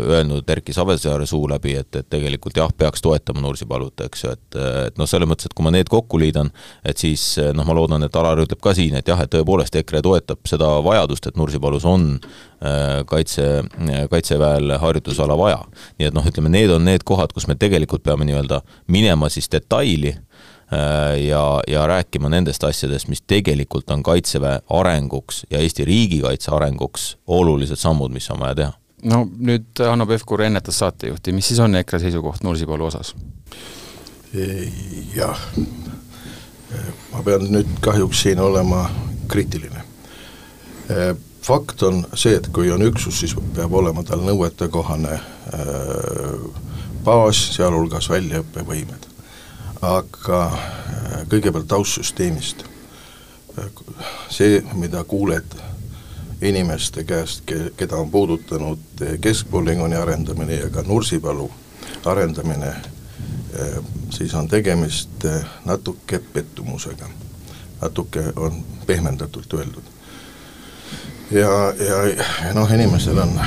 öelnud 0.09 0.49
Erki 0.51 0.73
Savisaare 0.73 1.27
suu 1.27 1.49
läbi, 1.51 1.75
et, 1.81 1.97
et 1.97 2.09
tegelikult 2.11 2.57
jah, 2.57 2.73
peaks 2.77 3.03
toetama 3.03 3.41
Nursipalut, 3.45 4.01
eks 4.07 4.25
ju, 4.25 4.33
et, 4.35 4.59
et 4.89 4.99
noh, 5.01 5.09
selles 5.11 5.29
mõttes, 5.29 5.51
et 5.51 5.55
kui 5.55 5.67
ma 5.67 5.75
need 5.75 5.91
kokku 5.93 6.21
liidan, 6.21 6.51
et 6.85 7.01
siis 7.01 7.25
noh, 7.55 7.67
ma 7.67 7.77
loodan, 7.77 8.07
et 8.07 8.17
Alar 8.17 8.45
ütleb 8.45 8.63
ka 8.63 8.75
siin, 8.77 8.97
et 8.99 9.09
jah, 9.09 9.21
et 9.21 9.33
tõepoolest 9.33 9.75
EKRE 9.83 10.03
toetab 10.05 10.43
seda 10.49 10.71
vajadust, 10.85 11.29
et 11.31 11.39
Nursipalus 11.41 11.87
on 11.89 12.09
äh, 12.15 13.03
kaitse, 13.11 13.49
kaitseväel 14.11 14.77
harjutusala 14.81 15.39
vaja. 15.39 15.63
nii 15.99 16.11
et 16.11 16.17
noh, 16.17 16.27
ütleme, 16.27 16.53
need 16.53 16.73
on 16.75 16.85
need 16.87 17.07
kohad, 17.07 17.35
kus 17.35 17.49
me 17.51 17.59
tegelikult 17.59 18.05
peame 18.07 18.27
nii-öelda 18.29 18.63
minema 18.89 19.31
siis 19.33 19.51
detaili 19.51 20.15
Äh, 20.15 20.53
ja, 21.29 21.63
ja 21.67 21.87
rääkima 21.87 22.29
nendest 22.29 22.65
asjadest, 22.65 23.09
mis 23.09 23.23
tegelikult 23.23 23.91
on 23.91 24.03
Kaitseväe 24.03 24.61
arenguks 24.71 25.47
ja 25.51 25.59
Eesti 25.59 25.85
riigikaitse 25.85 26.51
arenguks 26.51 27.17
olulised 27.27 27.77
sammud, 27.77 28.13
mis 28.13 28.31
on 28.31 28.41
vaja 28.41 28.55
teha. 28.55 28.73
no 29.05 29.27
nüüd 29.39 29.85
Hanno 29.89 30.07
Pevkur 30.07 30.43
ennetas 30.43 30.79
saatejuhti, 30.79 31.33
mis 31.33 31.49
siis 31.49 31.61
on 31.61 31.77
EKRE 31.77 31.99
seisukoht 31.99 32.43
Nursipalu 32.43 32.85
osas? 32.85 33.15
jah, 35.15 35.39
ma 37.13 37.23
pean 37.23 37.47
nüüd 37.53 37.77
kahjuks 37.81 38.25
siin 38.25 38.41
olema 38.41 38.89
kriitiline. 39.29 39.85
Fakt 41.45 41.83
on 41.83 42.03
see, 42.17 42.35
et 42.35 42.49
kui 42.49 42.73
on 42.73 42.83
üksus, 42.83 43.21
siis 43.21 43.37
peab 43.55 43.73
olema 43.73 44.03
tal 44.03 44.25
nõuetekohane 44.25 45.19
baas, 47.05 47.51
sealhulgas 47.55 48.09
väljaõppevõimed 48.11 49.14
aga 49.85 50.59
kõigepealt 51.29 51.69
taustsüsteemist. 51.69 52.65
see, 54.31 54.63
mida 54.75 55.05
kuuled 55.05 55.55
inimeste 56.43 57.05
käest, 57.05 57.45
keda 57.77 57.97
on 57.97 58.11
puudutanud 58.11 59.05
keskpolügooni 59.21 59.97
arendamine 59.97 60.55
ja 60.55 60.71
ka 60.71 60.83
Nursipalu 60.83 61.51
arendamine, 62.05 62.75
siis 64.11 64.35
on 64.35 64.49
tegemist 64.49 65.25
natuke 65.65 66.19
pettumusega. 66.19 67.09
natuke 67.81 68.33
on 68.37 68.65
pehmendatult 68.87 69.53
öeldud 69.53 69.94
ja, 71.31 71.75
ja, 71.79 72.53
noh, 72.55 72.71
inimestel 72.71 73.19
on 73.19 73.39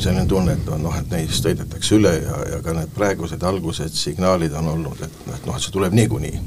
selline 0.00 0.26
tunne, 0.26 0.54
et 0.56 0.70
noh, 0.80 0.96
et 0.96 1.10
neist 1.12 1.44
sõidetakse 1.44 1.98
üle 1.98 2.12
ja, 2.22 2.38
ja 2.54 2.60
ka 2.64 2.74
need 2.76 2.92
praegused 2.94 3.42
algused 3.44 3.94
signaalid 3.96 4.54
on 4.56 4.70
olnud, 4.74 5.02
et, 5.04 5.18
et 5.28 5.46
noh, 5.46 5.56
et 5.56 5.64
see 5.64 5.74
tuleb 5.74 5.96
niikuinii. 5.96 6.40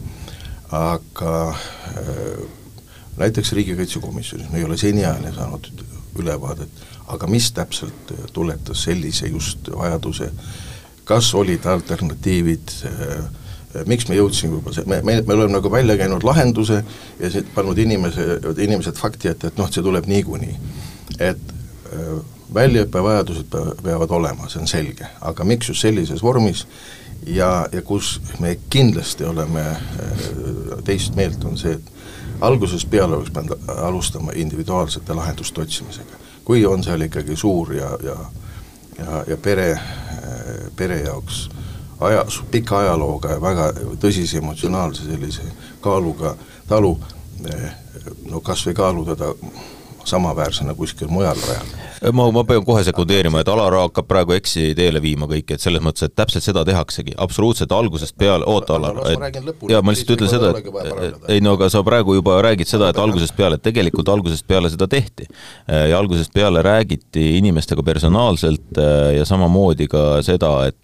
aga 0.74 1.34
äh, 1.50 2.46
näiteks 3.18 3.54
Riigikaitsekomisjonis 3.54 4.50
me 4.50 4.58
ei 4.58 4.64
ole 4.66 4.78
seniajani 4.78 5.36
saanud 5.36 5.70
ülevaadet, 6.18 6.82
aga 7.08 7.28
mis 7.28 7.52
täpselt 7.52 8.14
tuletas 8.34 8.84
sellise 8.84 9.28
just 9.28 9.70
vajaduse, 9.78 10.32
kas 11.04 11.34
olid 11.36 11.66
alternatiivid 11.66 12.78
äh,, 12.86 13.24
miks 13.88 14.08
me 14.10 14.18
jõudsime 14.18 14.58
võib-olla, 14.58 14.86
me, 14.90 15.02
me, 15.06 15.16
me 15.28 15.36
oleme 15.36 15.56
nagu 15.56 15.72
välja 15.72 15.98
käinud 15.98 16.26
lahenduse 16.26 16.84
ja 17.20 17.32
siis 17.32 17.48
pannud 17.56 17.78
inimese, 17.78 18.40
inimesed 18.58 19.00
fakti 19.00 19.32
ette, 19.32 19.50
et 19.50 19.60
noh, 19.60 19.70
et 19.70 19.78
see 19.78 19.86
tuleb 19.86 20.10
niikuinii. 20.10 20.58
et 21.20 21.54
äh, 21.94 22.12
väljaõppevajadused 22.54 23.56
peavad 23.84 24.12
olema, 24.14 24.50
see 24.50 24.62
on 24.62 24.70
selge, 24.70 25.08
aga 25.22 25.46
miks 25.48 25.72
just 25.72 25.82
sellises 25.82 26.22
vormis 26.24 26.68
ja, 27.26 27.68
ja 27.72 27.82
kus 27.82 28.20
me 28.40 28.58
kindlasti 28.70 29.26
oleme 29.26 29.66
äh, 29.72 30.28
teist 30.86 31.16
meelt, 31.16 31.44
on 31.46 31.58
see, 31.58 31.80
et 31.80 32.42
algusest 32.44 32.90
peale 32.92 33.18
oleks 33.18 33.34
pidanud 33.34 33.74
alustama 33.78 34.36
individuaalsete 34.36 35.14
lahenduste 35.14 35.62
otsimisega. 35.62 36.22
kui 36.46 36.66
on 36.66 36.84
seal 36.84 37.02
ikkagi 37.02 37.36
suur 37.40 37.74
ja, 37.74 37.98
ja 38.04 38.18
ja, 38.98 39.24
ja 39.28 39.38
pere, 39.38 39.72
äh, 39.72 39.82
pere 40.76 41.00
jaoks 41.02 41.50
aja, 42.08 42.26
pika 42.52 42.80
ajalooga 42.80 43.36
ja 43.36 43.42
väga 43.42 43.70
tõsise 44.02 44.38
emotsionaalse 44.42 45.06
sellise 45.08 45.48
kaaluga 45.82 46.36
talu, 46.68 46.98
eh, 47.46 47.72
no 48.30 48.42
kas 48.42 48.66
või 48.68 48.78
kaaluda 48.78 49.16
ta 49.16 49.34
samaväärsena 50.06 50.76
kuskil 50.76 51.08
mujal 51.08 51.40
rajada 51.48 51.93
ma, 52.12 52.28
ma 52.36 52.44
pean 52.48 52.64
kohe 52.66 52.84
sekundeerima, 52.86 53.42
et 53.44 53.50
Alar 53.52 53.76
hakkab 53.78 54.08
praegu 54.10 54.36
eksi 54.36 54.72
teele 54.78 55.02
viima 55.04 55.28
kõike, 55.30 55.56
et 55.56 55.64
selles 55.64 55.84
mõttes, 55.84 56.06
et 56.08 56.16
täpselt 56.18 56.46
seda 56.46 56.64
tehaksegi, 56.68 57.16
absoluutselt 57.24 57.72
algusest 57.76 58.18
peale, 58.20 58.46
oota 58.50 58.78
Alar, 58.78 59.00
et 59.14 59.40
ja 59.72 59.82
ma 59.86 59.94
lihtsalt 59.94 60.16
ütlen 60.18 60.32
seda, 60.32 60.52
et 60.54 61.32
ei 61.34 61.44
no 61.44 61.56
aga 61.58 61.70
sa 61.72 61.84
praegu 61.86 62.18
juba 62.18 62.40
räägid 62.44 62.70
seda, 62.70 62.92
et 62.92 63.00
algusest 63.02 63.36
peale, 63.38 63.60
tegelikult 63.64 64.12
algusest 64.12 64.48
peale 64.48 64.72
seda 64.74 64.88
tehti. 64.92 65.28
ja 65.68 65.98
algusest 65.98 66.34
peale 66.34 66.62
räägiti 66.66 67.38
inimestega 67.38 67.84
personaalselt 67.84 68.78
äh, 68.78 69.16
ja 69.18 69.26
samamoodi 69.26 69.88
ka 69.92 70.22
seda, 70.26 70.56
et 70.68 70.80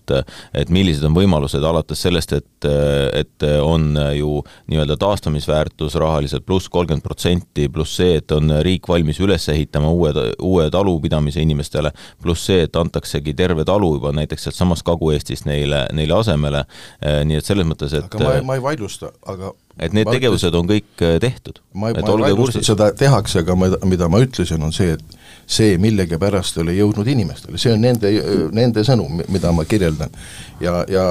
et 0.57 0.71
millised 0.73 1.03
on 1.05 1.13
võimalused 1.13 1.61
alates 1.63 1.99
sellest, 2.01 2.31
et, 2.33 2.67
et 3.13 3.45
on 3.61 3.91
ju 4.17 4.39
nii-öelda 4.71 4.95
taastamisväärtus 4.97 5.93
rahaliselt 6.01 6.47
pluss 6.47 6.65
kolmkümmend 6.73 7.05
protsenti, 7.05 7.67
pluss 7.69 7.99
see, 7.99 8.15
et 8.17 8.33
on 8.33 8.49
riik 8.65 8.89
valmis 8.89 9.19
üles 9.21 9.45
ehitama 9.53 9.91
uue, 9.93 10.09
uue 10.41 10.65
talupidamise 10.73 11.08
pidamise 11.09 11.41
inimestele, 11.41 11.91
pluss 12.21 12.45
see, 12.49 12.63
et 12.67 12.75
antaksegi 12.79 13.33
terve 13.37 13.65
talu 13.67 13.95
juba 13.97 14.13
näiteks 14.15 14.47
sealtsamast 14.47 14.85
Kagu-Eestist 14.87 15.49
neile, 15.49 15.85
neile 15.95 16.19
asemele, 16.19 16.65
eh, 17.01 17.23
nii 17.25 17.39
et 17.41 17.49
selles 17.49 17.67
mõttes, 17.67 17.95
et 17.97 18.05
aga 18.05 18.27
ma, 18.27 18.35
ma 18.51 18.59
ei 18.59 18.63
vaidlusta, 18.63 19.11
aga 19.29 19.53
et 19.79 19.95
need 19.95 20.09
tegevused 20.11 20.55
on 20.59 20.69
kõik 20.69 21.03
eh, 21.05 21.17
tehtud. 21.23 21.61
ma 21.73 21.89
ei, 21.89 21.97
ma 21.97 22.13
ei 22.13 22.21
vaidlusta, 22.27 22.61
et 22.61 22.69
seda 22.69 22.91
tehakse, 22.95 23.43
aga 23.45 23.57
ma, 23.57 23.71
mida 23.89 24.09
ma 24.11 24.21
ütlesin, 24.23 24.63
on 24.65 24.75
see, 24.75 24.93
et 24.97 25.17
see 25.49 25.79
millegipärast 25.81 26.59
ei 26.59 26.65
ole 26.65 26.77
jõudnud 26.77 27.09
inimestele, 27.09 27.57
see 27.61 27.73
on 27.73 27.83
nende, 27.87 28.13
nende 28.55 28.85
sõnum, 28.87 29.23
mida 29.31 29.53
ma 29.55 29.65
kirjeldan. 29.69 30.13
ja, 30.61 30.83
ja 30.91 31.09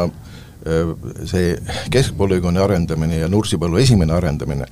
eh, 0.68 0.94
see 1.26 1.54
keskpolügooni 1.94 2.62
arendamine 2.62 3.22
ja 3.24 3.28
Nursipalu 3.32 3.82
esimene 3.82 4.14
arendamine, 4.14 4.68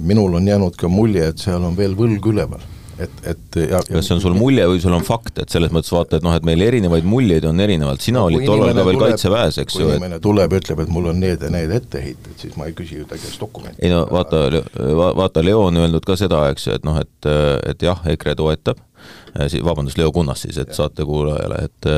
minul 0.00 0.38
on 0.38 0.48
jäänud 0.48 0.76
ka 0.78 0.90
mulje, 0.92 1.32
et 1.32 1.46
seal 1.48 1.64
on 1.64 1.76
veel 1.76 1.96
võlg 1.98 2.32
üleval 2.32 2.66
et, 3.02 3.20
et 3.30 3.58
ja, 3.70 3.80
kas 3.86 4.08
see 4.08 4.16
on 4.16 4.22
sul 4.22 4.34
mulje 4.38 4.64
või 4.70 4.80
sul 4.82 4.94
on 4.96 5.04
fakt, 5.06 5.38
et 5.42 5.52
selles 5.52 5.72
mõttes 5.74 5.92
vaata, 5.94 6.18
et 6.18 6.26
noh, 6.26 6.34
et 6.34 6.46
meil 6.46 6.62
erinevaid 6.66 7.06
muljeid 7.08 7.46
on 7.48 7.60
erinevalt, 7.62 8.02
sina 8.04 8.20
no, 8.20 8.26
olid 8.30 8.46
tollal 8.48 8.74
ka 8.74 8.86
veel 8.88 9.00
Kaitseväes, 9.02 9.60
eks 9.62 9.78
ju. 9.78 9.86
kui 9.86 9.94
inimene 9.94 10.18
et... 10.18 10.24
tuleb, 10.24 10.56
ütleb, 10.58 10.82
et 10.84 10.92
mul 10.92 11.10
on 11.12 11.20
need 11.22 11.44
ja 11.44 11.50
need 11.54 11.74
etteheited, 11.78 12.34
siis 12.40 12.58
ma 12.58 12.68
ei 12.68 12.76
küsi 12.78 13.00
ju 13.00 13.08
ta 13.08 13.18
käest 13.18 13.40
dokumenti. 13.42 13.80
ei 13.84 13.92
no 13.92 14.04
vaata, 14.10 14.44
vaata, 15.18 15.44
Leo 15.46 15.64
on 15.68 15.82
öelnud 15.84 16.06
ka 16.06 16.18
seda, 16.18 16.44
eks 16.52 16.68
ju, 16.68 16.78
et 16.78 16.86
noh, 16.88 16.98
et, 17.02 17.30
et 17.72 17.88
jah, 17.88 18.02
EKRE 18.14 18.36
toetab, 18.38 18.82
vabandust, 19.64 19.98
Leo 20.00 20.10
Kunnas 20.12 20.42
siis, 20.46 20.58
et 20.58 20.74
saatekuulajale, 20.74 21.62
et 21.68 21.92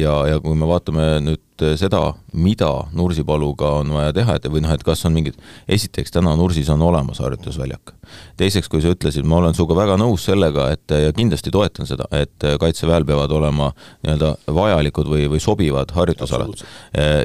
ja, 0.00 0.20
ja 0.32 0.40
kui 0.40 0.56
me 0.56 0.68
vaatame 0.70 1.10
nüüd 1.26 1.45
seda, 1.80 2.00
mida 2.36 2.70
Nursipaluga 2.96 3.70
on 3.80 3.92
vaja 3.96 4.12
teha, 4.16 4.36
et 4.36 4.48
või 4.52 4.62
noh, 4.64 4.72
et 4.74 4.84
kas 4.86 5.04
on 5.08 5.14
mingid, 5.16 5.36
esiteks 5.68 6.14
täna 6.14 6.34
Nursis 6.36 6.68
on 6.72 6.82
olemas 6.82 7.20
harjutusväljak. 7.24 7.94
teiseks, 8.38 8.68
kui 8.70 8.78
sa 8.82 8.92
ütlesid, 8.94 9.26
ma 9.26 9.40
olen 9.40 9.54
sinuga 9.56 9.74
väga 9.74 9.96
nõus 9.98 10.28
sellega, 10.28 10.68
et 10.76 10.92
ja 10.94 11.10
kindlasti 11.16 11.50
toetan 11.50 11.88
seda, 11.88 12.06
et 12.14 12.44
Kaitseväel 12.60 13.02
peavad 13.08 13.32
olema 13.34 13.72
nii-öelda 14.04 14.28
vajalikud 14.54 15.08
või, 15.10 15.24
või 15.32 15.40
sobivad 15.42 15.90
harjutusalad. 15.96 16.62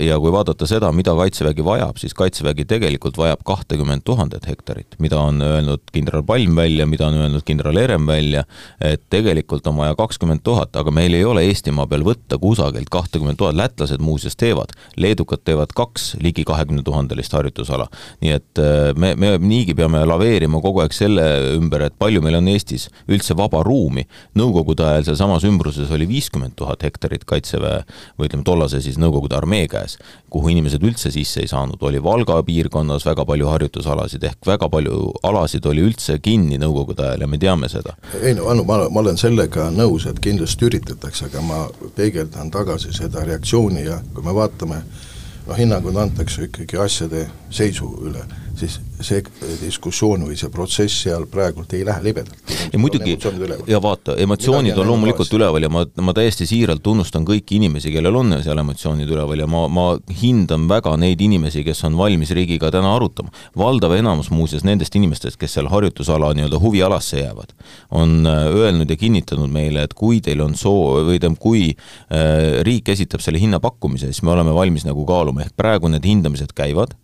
ja 0.02 0.18
kui 0.20 0.34
vaadata 0.34 0.66
seda, 0.66 0.90
mida 0.92 1.14
Kaitsevägi 1.16 1.66
vajab, 1.66 2.00
siis 2.02 2.16
Kaitsevägi 2.18 2.66
tegelikult 2.66 3.20
vajab 3.22 3.44
kahtekümmet 3.46 4.02
tuhandet 4.08 4.48
hektarit, 4.50 4.98
mida 5.00 5.20
on 5.22 5.42
öelnud 5.42 5.84
kindral 5.94 6.24
Palm 6.24 6.56
välja, 6.56 6.88
mida 6.90 7.12
on 7.12 7.20
öelnud 7.22 7.46
kindral 7.46 7.78
Herem 7.78 8.08
välja, 8.08 8.44
et 8.82 9.06
tegelikult 9.10 9.68
on 9.68 9.78
vaja 9.84 9.96
kakskümmend 10.00 10.42
tuhat, 10.44 10.74
aga 10.76 10.92
meil 10.92 11.14
ei 11.14 11.26
ole 11.28 11.46
Eestimaa 11.52 11.86
peal 11.92 12.08
võtta 12.08 12.40
kusagilt 12.42 12.90
kahtekümmet 12.90 13.38
tuhat, 13.38 13.56
lätlased 13.60 14.02
muuseas 14.02 14.21
teevad, 14.40 14.74
leedukad 14.98 15.44
teevad 15.46 15.74
kaks 15.76 16.16
ligi 16.22 16.46
kahekümne 16.48 16.84
tuhandelist 16.84 17.34
harjutusala. 17.34 17.88
nii 18.22 18.32
et 18.36 18.62
äh, 18.62 18.92
me, 18.96 19.14
me 19.16 19.38
niigi 19.38 19.76
peame 19.78 20.04
laveerima 20.06 20.62
kogu 20.62 20.84
aeg 20.84 20.94
selle 20.96 21.26
ümber, 21.58 21.88
et 21.88 21.98
palju 22.00 22.22
meil 22.22 22.38
on 22.40 22.48
Eestis 22.52 22.90
üldse 23.10 23.38
vaba 23.38 23.64
ruumi. 23.64 24.06
Nõukogude 24.38 24.86
ajal 24.86 25.10
sealsamas 25.10 25.46
ümbruses 25.48 25.92
oli 25.92 26.08
viiskümmend 26.10 26.56
tuhat 26.60 26.84
hektarit 26.86 27.26
kaitseväe 27.26 27.84
või 28.20 28.30
ütleme, 28.30 28.46
tollase 28.48 28.82
siis 28.84 29.00
Nõukogude 29.02 29.38
armee 29.38 29.68
käes, 29.72 29.98
kuhu 30.32 30.52
inimesed 30.54 30.84
üldse 30.88 31.12
sisse 31.12 31.44
ei 31.44 31.50
saanud, 31.52 31.82
oli 31.84 32.00
Valga 32.04 32.38
piirkonnas 32.48 33.06
väga 33.06 33.26
palju 33.28 33.50
harjutusalasid, 33.52 34.24
ehk 34.30 34.48
väga 34.48 34.70
palju 34.72 35.12
alasid 35.28 35.66
oli 35.68 35.84
üldse 35.90 36.18
kinni 36.24 36.60
Nõukogude 36.62 37.04
ajal 37.06 37.26
ja 37.26 37.28
me 37.28 37.40
teame 37.42 37.70
seda. 37.72 37.98
ei 38.22 38.34
no 38.38 38.48
Anu, 38.52 38.64
ma, 38.68 38.78
ma 38.90 39.04
olen 39.04 39.20
sellega 39.20 39.70
nõus, 39.76 40.08
et 40.08 40.20
kindlasti 40.24 40.70
üritatakse, 40.70 41.28
aga 41.28 41.44
ma 41.46 41.64
peegeldan 41.96 42.52
tagasi 42.52 42.94
seda 42.96 43.26
reaktsiooni 43.28 43.86
ja 43.86 44.00
kui 44.14 44.24
me 44.24 44.36
vaatame 44.36 44.82
noh, 45.48 45.58
hinnangud 45.58 46.00
antakse 46.00 46.48
ikkagi 46.48 46.80
asjade 46.80 47.26
seisu 47.52 47.92
üle, 48.08 48.24
siis 48.60 48.80
see 49.06 49.24
diskussioon 49.62 50.26
või 50.28 50.38
see 50.40 50.50
protsess 50.54 51.04
seal 51.06 51.26
praegult 51.32 51.74
ei 51.74 51.86
lähe 51.88 52.04
libedalt. 52.04 52.56
ja 52.74 52.80
muidugi, 52.80 53.18
ja 53.68 53.82
vaata, 53.82 54.16
emotsioonid 54.22 54.78
on 54.78 54.88
loomulikult 54.88 55.34
üleval 55.38 55.66
ja 55.66 55.72
ma, 55.72 55.86
ma 56.02 56.14
täiesti 56.16 56.48
siiralt 56.50 56.84
tunnustan 56.84 57.26
kõiki 57.28 57.58
inimesi, 57.60 57.92
kellel 57.94 58.16
on 58.20 58.36
seal 58.44 58.62
emotsioonid 58.62 59.10
üleval 59.10 59.44
ja 59.44 59.48
ma, 59.50 59.66
ma 59.72 59.88
hindan 60.22 60.68
väga 60.70 60.96
neid 61.02 61.22
inimesi, 61.22 61.64
kes 61.68 61.84
on 61.90 61.98
valmis 62.00 62.34
riigiga 62.36 62.72
täna 62.74 62.96
arutama. 62.96 63.32
valdav 63.58 63.96
enamus 63.98 64.32
muuseas 64.32 64.66
nendest 64.68 64.96
inimestest, 64.96 65.40
kes 65.42 65.58
seal 65.58 65.70
harjutusala 65.72 66.34
nii-öelda 66.38 66.60
huvialasse 66.62 67.22
jäävad, 67.22 67.56
on 67.92 68.28
äh, 68.28 68.48
öelnud 68.56 68.90
ja 68.90 68.98
kinnitanud 68.98 69.52
meile, 69.52 69.86
et 69.88 69.94
kui 69.98 70.22
teil 70.22 70.42
on 70.44 70.56
soov 70.56 71.06
või 71.10 71.20
tähendab, 71.20 71.40
kui 71.42 71.64
äh, 71.72 72.62
riik 72.68 72.90
esitab 72.94 73.24
selle 73.24 73.42
hinnapakkumise, 73.42 74.12
siis 74.12 74.24
me 74.26 74.34
oleme 74.36 74.54
valmis 74.56 74.86
nagu 74.88 75.06
kaaluma, 75.08 75.46
ehk 75.46 75.56
praegu 75.58 75.92
need 75.92 76.06
hindamised 76.08 76.56
käivad 76.58 76.96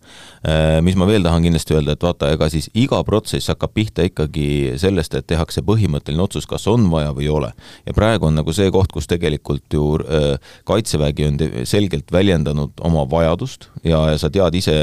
äh,, 0.46 0.78
mis 0.84 0.96
ma 0.98 1.08
veel 1.08 1.24
tahan 1.26 1.44
kindlasti 1.46 1.76
öelda, 1.76 1.87
et 1.92 2.02
vaata, 2.02 2.32
ega 2.34 2.48
siis 2.52 2.68
iga 2.78 3.00
protsess 3.06 3.50
hakkab 3.52 3.74
pihta 3.74 4.06
ikkagi 4.08 4.74
sellest, 4.80 5.14
et 5.14 5.28
tehakse 5.28 5.62
põhimõtteline 5.66 6.24
otsus, 6.24 6.46
kas 6.48 6.66
on 6.70 6.88
vaja 6.92 7.14
või 7.16 7.28
ei 7.28 7.32
ole. 7.32 7.52
ja 7.86 7.94
praegu 7.96 8.28
on 8.28 8.38
nagu 8.38 8.52
see 8.52 8.70
koht, 8.74 8.92
kus 8.92 9.08
tegelikult 9.10 9.74
ju 9.74 9.86
äh, 10.02 10.52
Kaitsevägi 10.68 11.26
on 11.28 11.40
selgelt 11.68 12.12
väljendanud 12.12 12.80
oma 12.84 13.06
vajadust 13.10 13.68
ja, 13.84 14.04
ja 14.12 14.18
sa 14.18 14.30
tead 14.30 14.54
ise 14.54 14.76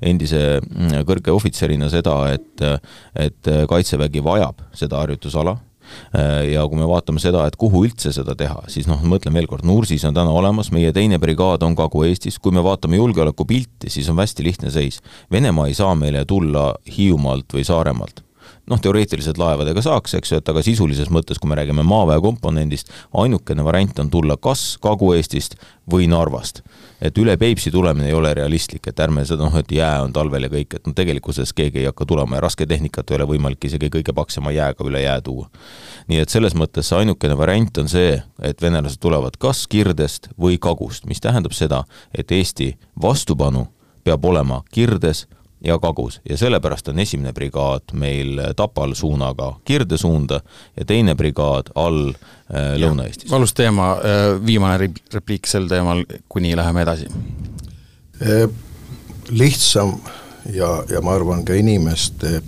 endise 0.00 0.60
mm, 0.60 1.02
kõrge 1.08 1.34
ohvitserina 1.34 1.90
seda, 1.92 2.16
et 2.34 2.48
et 3.16 3.48
Kaitsevägi 3.68 4.22
vajab 4.24 4.60
seda 4.76 5.00
harjutusala 5.00 5.56
Äh, 5.56 5.69
ja 6.52 6.64
kui 6.68 6.78
me 6.80 6.88
vaatame 6.88 7.22
seda, 7.22 7.44
et 7.48 7.58
kuhu 7.60 7.84
üldse 7.86 8.12
seda 8.14 8.36
teha, 8.38 8.64
siis 8.72 8.88
noh, 8.90 9.02
mõtlen 9.06 9.36
veel 9.36 9.48
kord, 9.50 9.66
Nursis 9.68 10.04
on 10.08 10.16
täna 10.16 10.32
olemas, 10.34 10.72
meie 10.74 10.92
teine 10.96 11.20
brigaad 11.22 11.64
on 11.66 11.76
Kagu-Eestis, 11.78 12.40
kui 12.42 12.54
me 12.54 12.64
vaatame 12.64 13.00
julgeolekupilti, 13.00 13.90
siis 13.92 14.08
on 14.10 14.18
hästi 14.20 14.46
lihtne 14.46 14.72
seis. 14.74 15.00
Venemaa 15.32 15.68
ei 15.70 15.76
saa 15.78 15.94
meile 15.98 16.24
tulla 16.28 16.72
Hiiumaalt 16.96 17.56
või 17.56 17.66
Saaremaalt 17.66 18.24
noh, 18.70 18.80
teoreetiliselt 18.82 19.38
laevadega 19.40 19.82
saaks, 19.84 20.14
eks 20.18 20.32
ju, 20.32 20.38
et 20.40 20.52
aga 20.52 20.62
sisulises 20.64 21.10
mõttes, 21.12 21.40
kui 21.40 21.50
me 21.50 21.58
räägime 21.58 21.84
maaväe 21.86 22.20
komponendist, 22.22 22.92
ainukene 23.18 23.64
variant 23.66 23.98
on 24.02 24.10
tulla 24.10 24.36
kas 24.40 24.76
Kagu-Eestist 24.82 25.58
või 25.90 26.06
Narvast. 26.10 26.62
et 27.00 27.16
üle 27.18 27.32
Peipsi 27.40 27.70
tulemine 27.72 28.10
ei 28.10 28.14
ole 28.14 28.34
realistlik, 28.36 28.84
et 28.86 29.00
ärme 29.00 29.24
seda 29.24 29.46
noh, 29.46 29.54
et 29.56 29.72
jää 29.72 30.02
on 30.04 30.12
talvel 30.12 30.44
ja 30.44 30.50
kõik, 30.52 30.74
et 30.76 30.86
noh, 30.86 30.94
tegelikkuses 30.94 31.52
keegi 31.56 31.80
ei 31.80 31.86
hakka 31.88 32.04
tulema 32.06 32.36
ja 32.36 32.42
rasketehnikat 32.44 33.10
ei 33.10 33.16
ole 33.16 33.26
võimalik 33.30 33.64
isegi 33.64 33.88
kõige 33.88 34.12
paksema 34.12 34.52
jääga 34.52 34.84
üle 34.84 35.00
jää 35.00 35.20
tuua. 35.24 35.48
nii 36.08 36.20
et 36.20 36.28
selles 36.28 36.54
mõttes 36.54 36.88
see 36.88 36.98
ainukene 36.98 37.36
variant 37.38 37.78
on 37.78 37.88
see, 37.88 38.22
et 38.42 38.62
venelased 38.62 39.00
tulevad 39.00 39.36
kas 39.38 39.66
Kirdest 39.66 40.28
või 40.38 40.58
Kagust, 40.58 41.06
mis 41.06 41.20
tähendab 41.20 41.52
seda, 41.56 41.84
et 42.14 42.32
Eesti 42.32 42.76
vastupanu 43.02 43.66
peab 44.04 44.24
olema 44.24 44.62
Kirdes 44.72 45.26
ja 45.64 45.78
Kagus 45.78 46.20
ja 46.28 46.36
sellepärast 46.36 46.88
on 46.88 46.98
esimene 46.98 47.32
brigaad 47.32 47.92
meil 47.92 48.40
Tapal 48.56 48.94
suunaga 48.94 49.54
Kirde 49.64 49.98
suunda 49.98 50.40
ja 50.76 50.84
teine 50.84 51.14
brigaad 51.14 51.72
all 51.74 52.10
äh, 52.10 52.76
Lõuna-Eestis. 52.80 53.30
valus 53.30 53.54
teema, 53.54 53.92
äh, 53.92 54.46
viimane 54.46 54.90
repliik 55.14 55.46
sel 55.46 55.68
teemal, 55.68 56.04
kuni 56.28 56.56
läheme 56.56 56.82
edasi. 56.82 57.10
Äh, 58.22 58.48
lihtsam 59.30 59.98
ja, 60.52 60.82
ja 60.90 61.00
ma 61.00 61.14
arvan, 61.14 61.44
ka 61.44 61.54
inimeste 61.54 62.40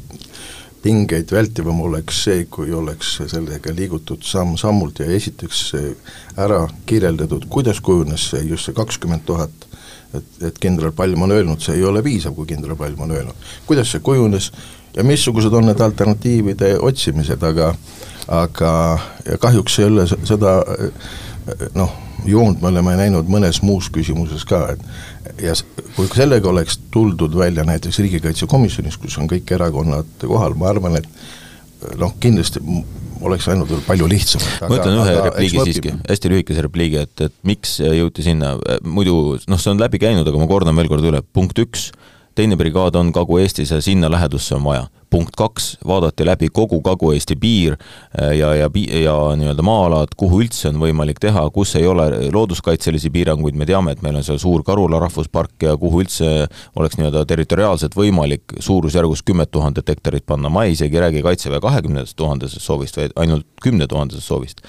pingeid 0.83 1.31
vältivam 1.31 1.81
oleks 1.81 2.25
see, 2.25 2.47
kui 2.51 2.73
oleks 2.75 3.19
sellega 3.31 3.75
liigutud 3.77 4.25
samm-sammult 4.27 4.99
ja 4.99 5.07
esiteks 5.15 5.61
ära 6.41 6.65
kirjeldatud, 6.87 7.47
kuidas 7.49 7.81
kujunes 7.81 8.31
see 8.33 8.43
just 8.49 8.67
see 8.67 8.75
kakskümmend 8.75 9.23
tuhat 9.29 9.69
et, 10.15 10.31
et 10.49 10.59
kindral 10.63 10.93
Palm 10.97 11.23
on 11.23 11.33
öelnud, 11.33 11.61
see 11.63 11.77
ei 11.79 11.85
ole 11.89 12.03
piisav, 12.03 12.35
kui 12.37 12.47
kindral 12.47 12.77
Palm 12.77 13.01
on 13.01 13.11
öelnud. 13.11 13.51
kuidas 13.67 13.93
see 13.93 14.01
kujunes 14.05 14.53
ja 14.97 15.05
missugused 15.05 15.53
on 15.53 15.67
need 15.71 15.81
alternatiivide 15.81 16.77
otsimised, 16.81 17.43
aga 17.43 17.75
aga 18.29 18.73
kahjuks 19.41 19.79
ole 19.83 20.07
seda 20.07 20.61
noh, 21.75 21.95
joont 22.29 22.61
me 22.63 22.71
oleme 22.71 22.95
näinud 22.97 23.31
mõnes 23.31 23.63
muus 23.67 23.89
küsimuses 23.91 24.45
ka, 24.47 24.63
et 24.75 25.43
ja 25.43 25.55
kui 25.97 26.09
sellega 26.13 26.51
oleks 26.51 26.79
tuldud 26.95 27.35
välja 27.39 27.65
näiteks 27.67 27.99
Riigikaitsekomisjonis, 27.99 28.99
kus 29.01 29.19
on 29.19 29.31
kõik 29.31 29.51
erakonnad 29.55 30.27
kohal, 30.27 30.55
ma 30.59 30.71
arvan, 30.71 31.01
et 31.01 31.09
noh, 32.01 32.15
kindlasti 32.23 32.63
oleks 33.23 33.47
läinud 33.51 33.71
veel 33.71 33.83
palju 33.87 34.09
lihtsamalt. 34.11 34.65
ma 34.67 34.79
ütlen 34.79 34.99
ühe 35.03 35.19
repliigi 35.29 35.67
siiski, 35.69 35.93
hästi 36.09 36.33
lühikese 36.33 36.65
repliigi, 36.67 37.05
et, 37.07 37.27
et 37.29 37.37
miks 37.47 37.77
jõuti 37.83 38.25
sinna, 38.27 38.57
muidu 38.83 39.37
noh, 39.51 39.61
see 39.63 39.75
on 39.75 39.83
läbi 39.83 40.01
käinud, 40.03 40.27
aga 40.29 40.43
ma 40.43 40.49
kordan 40.51 40.79
veel 40.79 40.91
kord 40.91 41.07
üle, 41.07 41.23
punkt 41.35 41.59
üks, 41.63 41.91
teine 42.39 42.59
brigaad 42.59 42.97
on 42.99 43.13
Kagu-Eestis 43.15 43.75
ja 43.75 43.81
sinna 43.85 44.11
lähedusse 44.13 44.57
on 44.59 44.67
vaja 44.67 44.89
punkt 45.13 45.37
kaks, 45.37 45.77
vaadati 45.87 46.25
läbi 46.27 46.49
kogu 46.55 46.81
Kagu-Eesti 46.85 47.37
piir 47.41 47.77
äh, 47.77 48.33
ja, 48.39 48.55
ja, 48.57 48.71
ja 49.03 49.17
nii-öelda 49.39 49.65
maa-alad, 49.67 50.15
kuhu 50.17 50.43
üldse 50.45 50.71
on 50.71 50.81
võimalik 50.81 51.21
teha, 51.23 51.45
kus 51.55 51.75
ei 51.81 51.87
ole 51.89 52.09
looduskaitselisi 52.33 53.13
piiranguid, 53.13 53.59
me 53.59 53.69
teame, 53.69 53.93
et 53.93 54.03
meil 54.05 54.19
on 54.21 54.27
seal 54.27 54.41
suur 54.43 54.65
Karula 54.67 55.01
rahvuspark 55.03 55.69
ja 55.69 55.77
kuhu 55.81 56.03
üldse 56.05 56.33
oleks 56.79 56.99
nii-öelda 56.99 57.25
territoriaalselt 57.29 57.97
võimalik 57.99 58.57
suurusjärgus 58.59 59.25
kümmet 59.27 59.53
tuhandet 59.53 59.93
hektarit 59.93 60.27
panna, 60.27 60.51
ma 60.53 60.65
ei 60.67 60.77
isegi 60.77 61.01
räägi 61.01 61.23
Kaitseväe 61.23 61.61
kahekümnendast 61.63 62.17
tuhandesest 62.17 62.65
soovist, 62.65 62.97
vaid 62.97 63.17
ainult 63.21 63.47
kümne 63.63 63.87
tuhandesest 63.91 64.27
soovist. 64.27 64.63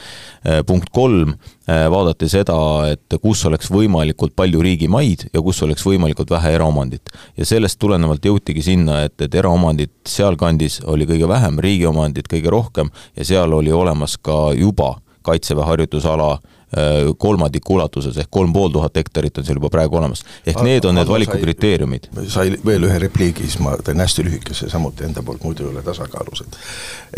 Äh, 0.44 0.62
punkt 0.68 0.92
kolm, 0.94 1.36
äh, 1.70 1.86
vaadati 1.92 2.30
seda, 2.30 2.58
et 2.92 3.18
kus 3.24 3.46
oleks 3.48 3.72
võimalikult 3.72 4.36
palju 4.36 4.62
riigimaid 4.64 5.28
ja 5.34 5.42
kus 5.42 5.62
oleks 5.66 5.86
võimalikult 5.88 6.34
vähe 6.34 6.54
eraomandit. 6.58 7.10
ja 7.38 7.46
sellest 7.46 7.80
tulenevalt 7.80 8.26
jõutigi 8.26 8.62
sinna, 8.62 9.04
et, 9.08 9.16
et 9.22 9.36
eraomandit 9.36 9.94
seal 10.08 10.33
sealkandis 10.34 10.82
oli 10.86 11.06
kõige 11.06 11.28
vähem, 11.28 11.60
riigi 11.60 11.86
omandit 11.86 12.28
kõige 12.28 12.50
rohkem 12.50 12.90
ja 13.16 13.26
seal 13.26 13.54
oli 13.54 13.72
olemas 13.72 14.18
ka 14.18 14.54
juba 14.58 15.00
Kaitseväe 15.24 15.64
harjutusala 15.64 16.34
äh, 16.34 17.14
kolmandiku 17.18 17.78
ulatuses 17.78 18.18
ehk 18.18 18.28
kolm 18.30 18.52
pool 18.54 18.74
tuhat 18.74 18.98
hektarit 19.00 19.38
on 19.38 19.46
seal 19.46 19.56
juba 19.56 19.70
praegu 19.72 19.96
olemas. 19.96 20.26
ehk 20.46 20.60
A 20.60 20.64
need 20.64 20.84
on 20.84 20.96
need 20.96 21.08
valikukriteeriumid. 21.08 22.10
sai 22.28 22.58
veel 22.66 22.84
ühe 22.84 23.00
repliigi, 23.00 23.48
siis 23.48 23.60
ma 23.64 23.78
teen 23.78 24.04
hästi 24.04 24.26
lühikese 24.28 24.70
samuti 24.70 25.06
enda 25.08 25.24
poolt, 25.24 25.44
muidu 25.44 25.64
ei 25.64 25.70
ole 25.70 25.82
tasakaalus, 25.82 26.42
et 26.42 26.58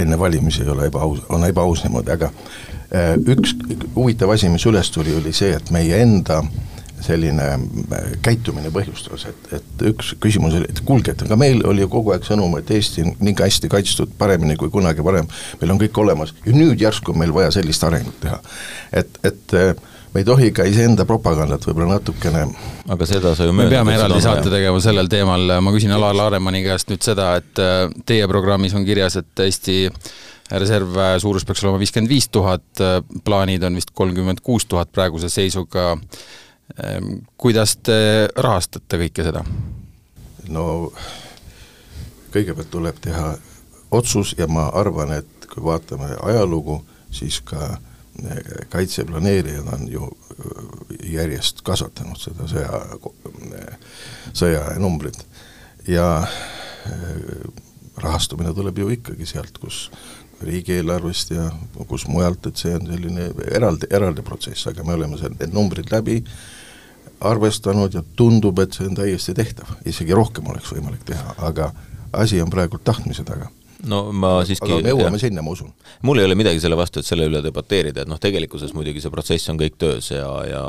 enne 0.06 0.20
valimisi 0.20 0.62
ei 0.62 0.70
ole 0.70 0.86
ebaaus, 0.86 1.26
on 1.30 1.50
ebaaus 1.50 1.82
niimoodi, 1.84 2.14
aga 2.14 2.30
äh, 2.30 3.18
üks 3.26 3.58
huvitav 3.96 4.38
asi, 4.38 4.54
mis 4.54 4.70
üles 4.70 4.94
tuli, 4.94 5.16
oli 5.18 5.34
see, 5.34 5.56
et 5.58 5.74
meie 5.74 5.98
enda 6.06 6.44
äh, 6.44 6.75
selline 7.06 7.48
äh, 7.56 8.12
käitumine 8.26 8.72
põhjustas, 8.74 9.28
et, 9.30 9.50
et 9.60 9.86
üks 9.92 10.14
küsimus 10.22 10.58
oli, 10.58 10.70
et 10.70 10.82
kuulge, 10.86 11.16
et 11.16 11.26
aga 11.26 11.38
meil 11.40 11.62
oli 11.68 11.86
ju 11.86 11.92
kogu 11.92 12.14
aeg 12.16 12.28
sõnum, 12.28 12.58
et 12.60 12.72
Eesti 12.76 13.06
on 13.06 13.16
nii 13.26 13.36
hästi 13.40 13.72
kaitstud, 13.72 14.16
paremini 14.20 14.58
kui 14.60 14.72
kunagi 14.74 15.06
varem, 15.06 15.28
meil 15.62 15.76
on 15.76 15.82
kõik 15.82 16.00
olemas 16.04 16.36
ja 16.46 16.56
nüüd 16.56 16.82
järsku 16.82 17.14
on 17.14 17.22
meil 17.24 17.34
vaja 17.36 17.54
sellist 17.56 17.84
arengut 17.88 18.18
teha. 18.24 18.40
et, 19.02 19.20
et 19.28 19.58
äh, 19.58 19.74
me 20.14 20.24
ei 20.24 20.28
tohi 20.28 20.52
ka 20.56 20.66
iseenda 20.68 21.06
propagandat 21.08 21.66
võib-olla 21.68 21.98
natukene 21.98 22.46
aga 22.94 23.08
seda 23.10 23.34
sa 23.36 23.48
ju 23.48 23.56
me 23.56 23.68
peame 23.72 23.98
eraldi 23.98 24.22
saate 24.24 24.52
tegema 24.54 24.80
sellel 24.84 25.12
teemal, 25.12 25.58
ma 25.62 25.74
küsin 25.76 25.94
Alar 25.96 26.16
Laaremani 26.16 26.64
käest 26.66 26.92
nüüd 26.92 27.04
seda, 27.06 27.34
et 27.42 27.62
äh, 27.62 27.84
teie 28.08 28.30
programmis 28.32 28.78
on 28.78 28.88
kirjas, 28.88 29.20
et 29.22 29.46
Eesti 29.46 29.84
reservväe 30.46 31.20
suurus 31.20 31.46
peaks 31.46 31.64
olema 31.64 31.80
viiskümmend 31.82 32.12
viis 32.12 32.28
tuhat, 32.30 32.82
plaanid 33.26 33.64
on 33.66 33.80
vist 33.80 33.90
kolmkümmend 33.98 34.44
kuus 34.46 34.68
tuhat 34.70 34.92
praeguse 34.94 35.30
seisuga 35.34 35.96
kuidas 37.38 37.76
te 37.86 38.28
rahastate 38.36 38.98
kõike 38.98 39.24
seda? 39.28 39.44
no 40.50 40.92
kõigepealt 42.34 42.72
tuleb 42.72 42.98
teha 43.02 43.36
otsus 43.96 44.36
ja 44.38 44.48
ma 44.52 44.68
arvan, 44.74 45.14
et 45.20 45.48
kui 45.52 45.64
vaatame 45.64 46.10
ajalugu, 46.26 46.80
siis 47.14 47.40
ka 47.46 47.78
eh, 47.78 48.66
kaitseplaneerijad 48.70 49.70
on 49.74 49.88
ju 49.92 50.10
eh, 50.10 51.14
järjest 51.16 51.64
kasvatanud 51.66 52.20
seda 52.20 52.50
sõja, 52.52 52.82
eh, 53.62 53.78
sõjanumbrit 54.34 55.22
ja 55.88 56.10
rahastamine 57.98 58.52
tuleb 58.54 58.78
ju 58.82 58.92
ikkagi 58.98 59.26
sealt, 59.30 59.58
kus 59.62 59.88
riigieelarvest 60.42 61.32
ja 61.32 61.50
kus 61.88 62.08
mujalt, 62.08 62.46
et 62.48 62.60
see 62.60 62.76
on 62.76 62.88
selline 62.90 63.30
eraldi, 63.52 63.90
eraldi 63.90 64.24
protsess, 64.26 64.68
aga 64.68 64.84
me 64.84 64.96
oleme 64.98 65.18
need 65.40 65.54
numbrid 65.56 65.92
läbi 65.92 66.22
arvestanud 67.26 67.94
ja 67.96 68.04
tundub, 68.16 68.60
et 68.60 68.76
see 68.76 68.88
on 68.90 68.98
täiesti 68.98 69.34
tehtav, 69.34 69.78
isegi 69.88 70.14
rohkem 70.14 70.48
oleks 70.52 70.74
võimalik 70.76 71.06
teha, 71.08 71.38
aga 71.48 71.72
asi 72.14 72.42
on 72.42 72.52
praegu 72.52 72.80
tahtmise 72.84 73.24
taga 73.28 73.50
no 73.90 74.00
ma 74.16 74.38
siiski 74.48 74.70
aga 74.70 74.82
me 74.84 74.94
jõuame 74.94 75.20
sinna, 75.22 75.44
ma 75.46 75.54
usun. 75.54 75.72
mul 76.08 76.22
ei 76.22 76.28
ole 76.28 76.38
midagi 76.40 76.62
selle 76.64 76.78
vastu, 76.80 77.02
et 77.02 77.08
selle 77.08 77.28
üle 77.30 77.42
debateerida, 77.44 78.06
et 78.06 78.12
noh, 78.12 78.20
tegelikkuses 78.22 78.74
muidugi 78.78 79.04
see 79.04 79.14
protsess 79.14 79.52
on 79.52 79.60
kõik 79.60 79.78
töös 79.82 80.12
ja, 80.14 80.30
ja, 80.50 80.64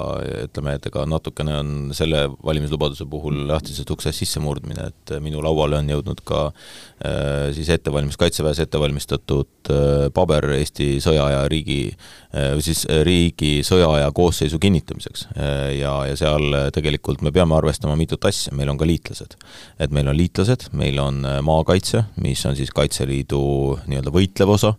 ütleme, 0.46 0.76
et 0.78 0.88
ega 0.90 1.04
natukene 1.08 1.56
on 1.60 1.72
selle 1.96 2.26
valimislubaduse 2.46 3.06
puhul 3.10 3.44
lahtisest 3.50 3.90
uksest 3.94 4.24
sissemurdmine, 4.24 4.90
et 4.90 5.14
minu 5.24 5.42
lauale 5.44 5.78
on 5.80 5.90
jõudnud 5.94 6.22
ka 6.26 6.48
äh, 6.50 7.52
siis 7.56 7.70
ettevalmis-, 7.76 8.18
Kaitseväes 8.20 8.58
ettevalmistatud 8.64 9.70
äh, 9.70 10.08
paber 10.16 10.48
Eesti 10.56 10.96
sõjaaja 11.04 11.44
riigi 11.52 11.80
äh,, 11.92 12.56
siis 12.64 12.84
riigi 13.06 13.60
sõjaaja 13.66 14.10
koosseisu 14.16 14.60
kinnitamiseks 14.62 15.28
äh,. 15.36 15.76
ja, 15.80 15.94
ja 16.10 16.18
seal 16.18 16.58
tegelikult 16.74 17.22
me 17.22 17.32
peame 17.34 17.56
arvestama 17.56 17.96
mitut 17.98 18.24
asja, 18.28 18.54
meil 18.56 18.72
on 18.72 18.80
ka 18.80 18.88
liitlased. 18.88 19.36
et 19.78 19.94
meil 19.94 20.08
on 20.08 20.16
liitlased, 20.16 20.70
meil 20.76 20.98
on 21.02 21.22
äh, 21.28 21.40
maakaitse, 21.44 22.06
mis 22.22 22.42
on 22.48 22.56
siis 22.58 22.72
kaitse 22.74 22.95
Kaitseliidu 22.96 23.76
nii-öelda 23.92 24.08
võitlev 24.08 24.54
osa 24.54 24.70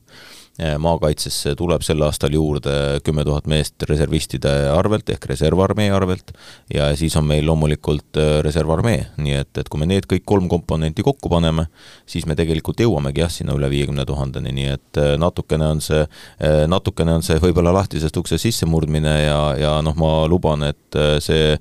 maakaitsesse 0.58 1.54
tuleb 1.58 1.84
sel 1.86 2.02
aastal 2.02 2.34
juurde 2.34 2.72
kümme 3.06 3.24
tuhat 3.26 3.46
meest 3.50 3.84
reservistide 3.90 4.50
arvelt 4.74 5.10
ehk 5.14 5.28
reservarmee 5.30 5.92
arvelt 5.94 6.32
ja 6.74 6.90
siis 6.98 7.16
on 7.20 7.28
meil 7.30 7.46
loomulikult 7.46 8.18
eh, 8.18 8.40
reservarmee, 8.46 9.04
nii 9.22 9.36
et, 9.42 9.52
et 9.62 9.70
kui 9.70 9.82
me 9.82 9.88
need 9.90 10.08
kõik 10.10 10.26
kolm 10.28 10.48
komponenti 10.50 11.06
kokku 11.06 11.30
paneme, 11.30 11.68
siis 12.10 12.26
me 12.26 12.36
tegelikult 12.38 12.82
jõuamegi 12.82 13.22
jah, 13.24 13.32
sinna 13.34 13.56
üle 13.58 13.70
viiekümne 13.72 14.06
tuhandeni, 14.08 14.54
nii 14.58 14.72
et 14.74 15.02
eh, 15.02 15.14
natukene 15.22 15.70
on 15.76 15.84
see, 15.84 16.04
natukene 16.70 17.18
on 17.18 17.26
see 17.26 17.38
võib-olla 17.42 17.74
lahtisest 17.76 18.18
uksest 18.18 18.48
sissemurdmine 18.48 19.14
ja, 19.28 19.40
ja 19.60 19.74
noh, 19.86 19.96
ma 20.00 20.12
luban, 20.30 20.66
et 20.68 20.98
see 21.24 21.54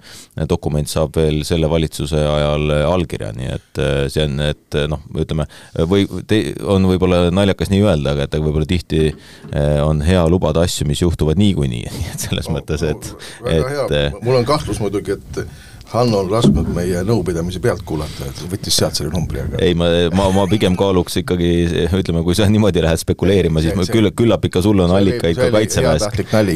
dokument 0.49 0.89
saab 0.89 1.17
veel 1.17 1.43
selle 1.47 1.69
valitsuse 1.71 2.19
ajal 2.19 2.73
allkirja, 2.87 3.33
nii 3.37 3.53
et 3.53 3.83
see 4.13 4.25
on, 4.25 4.41
et 4.47 4.79
noh, 4.91 5.03
ütleme, 5.21 5.47
või 5.91 6.07
te, 6.29 6.41
on 6.65 6.87
võib-olla 6.89 7.27
naljakas 7.35 7.73
nii 7.73 7.85
öelda, 7.85 8.15
aga 8.15 8.27
et 8.27 8.39
võib-olla 8.41 8.69
tihti 8.69 8.86
tihti 8.89 9.17
eh, 9.53 9.87
on 9.87 10.03
hea 10.03 10.29
lubada 10.29 10.61
asju, 10.61 10.87
mis 10.87 11.03
juhtuvad 11.03 11.39
niikuinii, 11.39 11.87
nii 11.99 12.11
et 12.13 12.27
selles 12.29 12.49
no, 12.49 12.59
mõttes, 12.59 12.83
et 12.83 13.15
väga 13.43 13.87
et 13.87 13.97
eh, 13.97 14.21
mul 14.23 14.41
on 14.41 14.47
kahtlus 14.47 14.81
muidugi, 14.81 15.19
et 15.19 15.47
Hanno 15.87 16.19
on 16.19 16.27
lasknud 16.27 16.67
meie 16.75 17.05
nõupidamise 17.07 17.61
pealt 17.63 17.85
kuulata, 17.87 18.27
et 18.27 18.41
võttis 18.51 18.75
sealt 18.75 18.99
selle 18.99 19.13
numbri, 19.13 19.39
aga 19.45 19.61
ei, 19.63 19.77
ma, 19.79 19.87
ma, 20.19 20.25
ma 20.35 20.47
pigem 20.51 20.75
kaaluks 20.77 21.21
ikkagi, 21.21 21.51
ütleme, 21.95 22.25
kui 22.27 22.35
sa 22.35 22.49
niimoodi 22.53 22.83
lähed 22.83 23.03
spekuleerima, 23.05 23.63
siis 23.63 23.77
see, 23.77 23.93
küll, 23.95 24.11
küllap 24.19 24.49
ikka 24.49 24.65
sul 24.67 24.83
on 24.83 24.95
allikaid 24.97 25.39
ka 25.39 25.53
Kaitseväes. 25.55 26.09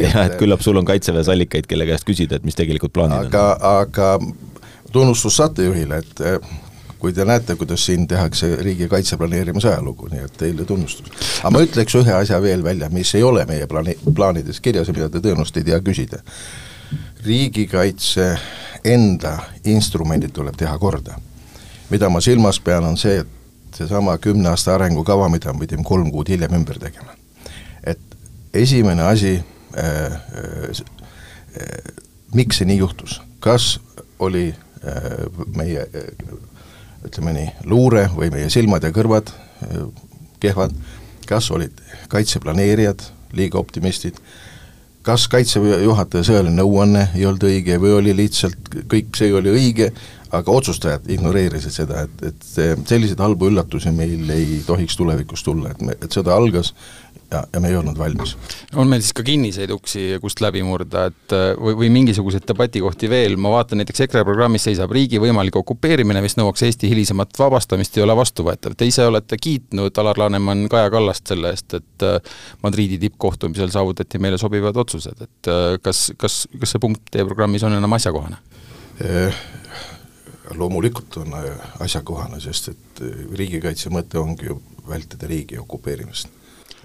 jah, 0.02 0.24
et 0.24 0.34
küllap 0.40 0.64
sul 0.66 0.82
on 0.82 0.88
Kaitseväes 0.88 1.30
allikaid, 1.30 1.70
kelle 1.70 1.86
käest 1.86 2.08
küsida, 2.08 2.40
et 2.40 2.48
mis 2.48 2.58
tegelikult 2.58 2.92
plaanid 2.96 3.30
aga, 3.30 3.46
on. 3.54 3.78
aga 3.84 4.90
tunnustus 4.90 5.38
saatejuhile, 5.38 6.02
et 6.02 6.26
kui 7.00 7.12
te 7.16 7.24
näete, 7.24 7.56
kuidas 7.56 7.86
siin 7.86 8.06
tehakse 8.08 8.56
riigikaitse 8.56 9.16
planeerimise 9.16 9.68
ajalugu, 9.68 10.08
nii 10.12 10.24
et 10.24 10.36
teile 10.38 10.64
tunnustus. 10.68 11.08
aga 11.40 11.50
ma 11.54 11.62
ütleks 11.64 11.96
ühe 11.96 12.12
asja 12.12 12.40
veel 12.42 12.64
välja, 12.64 12.90
mis 12.92 13.14
ei 13.14 13.22
ole 13.24 13.44
meie 13.48 13.66
plaani, 13.66 13.96
plaanides 14.14 14.60
kirjas 14.60 14.88
ja 14.88 14.94
mida 14.96 15.08
te 15.08 15.22
tõenäoliselt 15.24 15.62
ei 15.62 15.68
tea 15.70 15.80
küsida. 15.80 16.20
riigikaitse 17.24 18.26
enda 18.84 19.38
instrumendid 19.64 20.32
tuleb 20.36 20.56
teha 20.56 20.78
korda. 20.78 21.18
mida 21.90 22.08
ma 22.08 22.20
silmas 22.20 22.60
pean, 22.60 22.84
on 22.84 22.96
see, 22.96 23.20
et 23.20 23.74
seesama 23.74 24.18
kümne 24.18 24.48
aasta 24.48 24.74
arengukava, 24.74 25.28
mida 25.28 25.52
me 25.52 25.64
pidime 25.64 25.84
kolm 25.84 26.10
kuud 26.12 26.28
hiljem 26.28 26.54
ümber 26.54 26.78
tegema. 26.78 27.16
et 27.84 28.00
esimene 28.54 29.02
asi 29.02 29.42
äh,, 29.78 29.84
äh, 29.84 30.84
äh, 31.56 31.94
miks 32.34 32.58
see 32.58 32.66
nii 32.66 32.78
juhtus, 32.78 33.22
kas 33.40 33.80
oli 34.18 34.54
äh, 34.84 35.26
meie 35.56 35.80
äh, 35.80 36.49
ütleme 37.06 37.34
nii, 37.36 37.48
luure 37.70 38.06
või 38.14 38.30
meie 38.32 38.50
silmad 38.52 38.84
ja 38.84 38.92
kõrvad 38.94 39.32
äh, 39.32 39.82
kehvad, 40.40 40.74
kas 41.28 41.50
olid 41.54 41.80
kaitseplaneerijad 42.12 43.04
liiga 43.36 43.60
optimistid, 43.60 44.16
kas 45.06 45.28
Kaitseväe 45.32 45.78
juhataja 45.84 46.26
sõjaline 46.26 46.58
nõuanne 46.60 47.06
ei 47.16 47.24
olnud 47.28 47.46
õige 47.48 47.78
või 47.80 47.94
oli 47.96 48.14
lihtsalt 48.16 48.74
kõik 48.90 49.16
see 49.16 49.32
oli 49.32 49.52
õige, 49.54 49.90
aga 50.30 50.52
otsustajad 50.52 51.08
ignoreerisid 51.10 51.74
seda, 51.74 52.04
et, 52.06 52.24
et 52.30 52.48
selliseid 52.88 53.20
halbu 53.20 53.50
üllatusi 53.50 53.92
meil 53.94 54.28
ei 54.34 54.60
tohiks 54.66 54.96
tulevikus 54.98 55.42
tulla, 55.46 55.72
et 55.74 55.82
me, 55.82 55.96
et 55.98 56.10
sõda 56.14 56.36
algas 56.36 56.74
ja, 57.30 57.42
ja 57.52 57.60
me 57.60 57.68
ei 57.68 57.76
olnud 57.76 57.98
valmis. 57.98 58.36
on 58.74 58.88
meil 58.90 59.02
siis 59.02 59.14
ka 59.16 59.24
kinniseid 59.26 59.70
uksi, 59.74 60.04
kust 60.22 60.42
läbi 60.42 60.62
murda, 60.66 61.06
et 61.10 61.34
või, 61.58 61.76
või 61.82 61.90
mingisuguseid 61.94 62.46
debatikohti 62.48 63.10
veel, 63.10 63.36
ma 63.40 63.52
vaatan 63.54 63.82
näiteks 63.82 64.04
EKRE 64.06 64.24
programmis 64.28 64.66
seisab 64.68 64.92
riigi 64.94 65.20
võimalik 65.22 65.56
okupeerimine, 65.60 66.22
mis 66.24 66.36
nõuaks 66.38 66.64
Eesti 66.66 66.90
hilisemat 66.90 67.38
vabastamist, 67.38 67.98
ei 67.98 68.06
ole 68.06 68.16
vastuvõetav. 68.18 68.74
Te 68.78 68.88
ise 68.88 69.06
olete 69.10 69.38
kiitnud 69.40 70.02
Alar 70.02 70.18
Laneman 70.24 70.66
Kaja 70.70 70.90
Kallast 70.94 71.30
selle 71.30 71.54
eest, 71.54 71.78
et 71.78 72.08
Madriidi 72.64 72.98
tippkohtumisel 73.06 73.70
saavutati 73.74 74.22
meile 74.22 74.38
sobivad 74.38 74.76
otsused, 74.80 75.26
et 75.26 75.54
kas, 75.82 76.10
kas, 76.18 76.42
kas 76.58 76.76
see 76.76 76.82
punkt 76.82 77.06
teie 77.10 77.26
programmis 77.26 77.66
on 77.66 77.78
enam 77.78 77.98
asjakohane? 77.98 78.42
Loomulikult 80.58 81.16
on 81.20 81.34
asjakohane, 81.80 82.40
sest 82.42 82.72
et 82.72 83.02
riigikaitse 83.38 83.90
mõte 83.92 84.18
ongi 84.18 84.50
ju 84.50 84.60
vältida 84.88 85.28
riigi 85.30 85.58
okupeerimist 85.60 86.40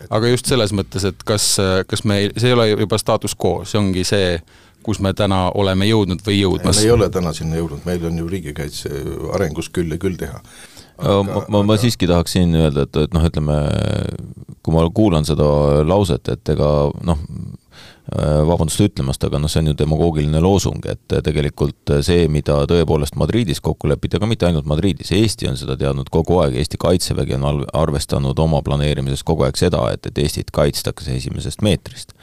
aga 0.10 0.30
just 0.30 0.49
selles 0.49 0.73
mõttes, 0.75 1.06
et 1.08 1.25
kas, 1.28 1.56
kas 1.88 2.04
me, 2.08 2.25
see 2.36 2.51
ei 2.51 2.56
ole 2.56 2.69
juba 2.73 2.99
status 3.01 3.36
quo, 3.39 3.58
see 3.67 3.80
ongi 3.80 4.04
see, 4.08 4.38
kus 4.86 4.99
me 5.01 5.13
täna 5.17 5.47
oleme 5.58 5.88
jõudnud 5.89 6.23
või 6.25 6.39
jõudmas? 6.41 6.80
me 6.82 6.88
ei 6.88 6.93
ole 6.93 7.10
täna 7.13 7.34
sinna 7.34 7.60
jõudnud, 7.60 7.86
meil 7.88 8.06
on 8.10 8.19
ju 8.21 8.30
riigikaitse 8.30 8.91
arengus 9.38 9.71
küll 9.73 9.95
ja 9.95 10.01
küll 10.01 10.19
teha. 10.19 10.41
Aga, 10.95 11.21
ma, 11.28 11.43
ma, 11.51 11.63
ma 11.71 11.75
siiski 11.80 12.08
tahaksin 12.08 12.56
öelda, 12.56 12.86
et, 12.88 12.99
et 13.08 13.15
noh, 13.15 13.23
ütleme, 13.28 13.58
kui 14.63 14.75
ma 14.75 14.86
kuulan 14.95 15.28
seda 15.28 15.47
lauset, 15.88 16.32
et 16.32 16.54
ega 16.56 16.69
noh, 17.08 17.23
Äh, 17.86 17.94
vabandust 18.13 18.83
ütlemast, 18.85 19.23
aga 19.25 19.39
noh, 19.41 19.49
see 19.49 19.63
on 19.63 19.71
ju 19.71 19.75
demagoogiline 19.79 20.39
loosung, 20.43 20.83
et 20.89 21.15
tegelikult 21.25 21.93
see, 22.05 22.27
mida 22.29 22.59
tõepoolest 22.69 23.17
Madridis 23.17 23.61
kokku 23.65 23.89
lepiti, 23.89 24.19
aga 24.19 24.29
mitte 24.29 24.45
ainult 24.45 24.67
Madridis, 24.69 25.09
Eesti 25.15 25.49
on 25.49 25.57
seda 25.57 25.73
teadnud 25.79 26.11
kogu 26.13 26.37
aeg, 26.43 26.59
Eesti 26.61 26.77
Kaitsevägi 26.81 27.37
on 27.39 27.63
arvestanud 27.73 28.37
oma 28.39 28.61
planeerimises 28.65 29.25
kogu 29.25 29.47
aeg 29.47 29.57
seda, 29.57 29.81
et, 29.93 30.05
et 30.05 30.21
Eestit 30.21 30.53
kaitstakse 30.53 31.15
esimesest 31.17 31.65
meetrist. 31.65 32.13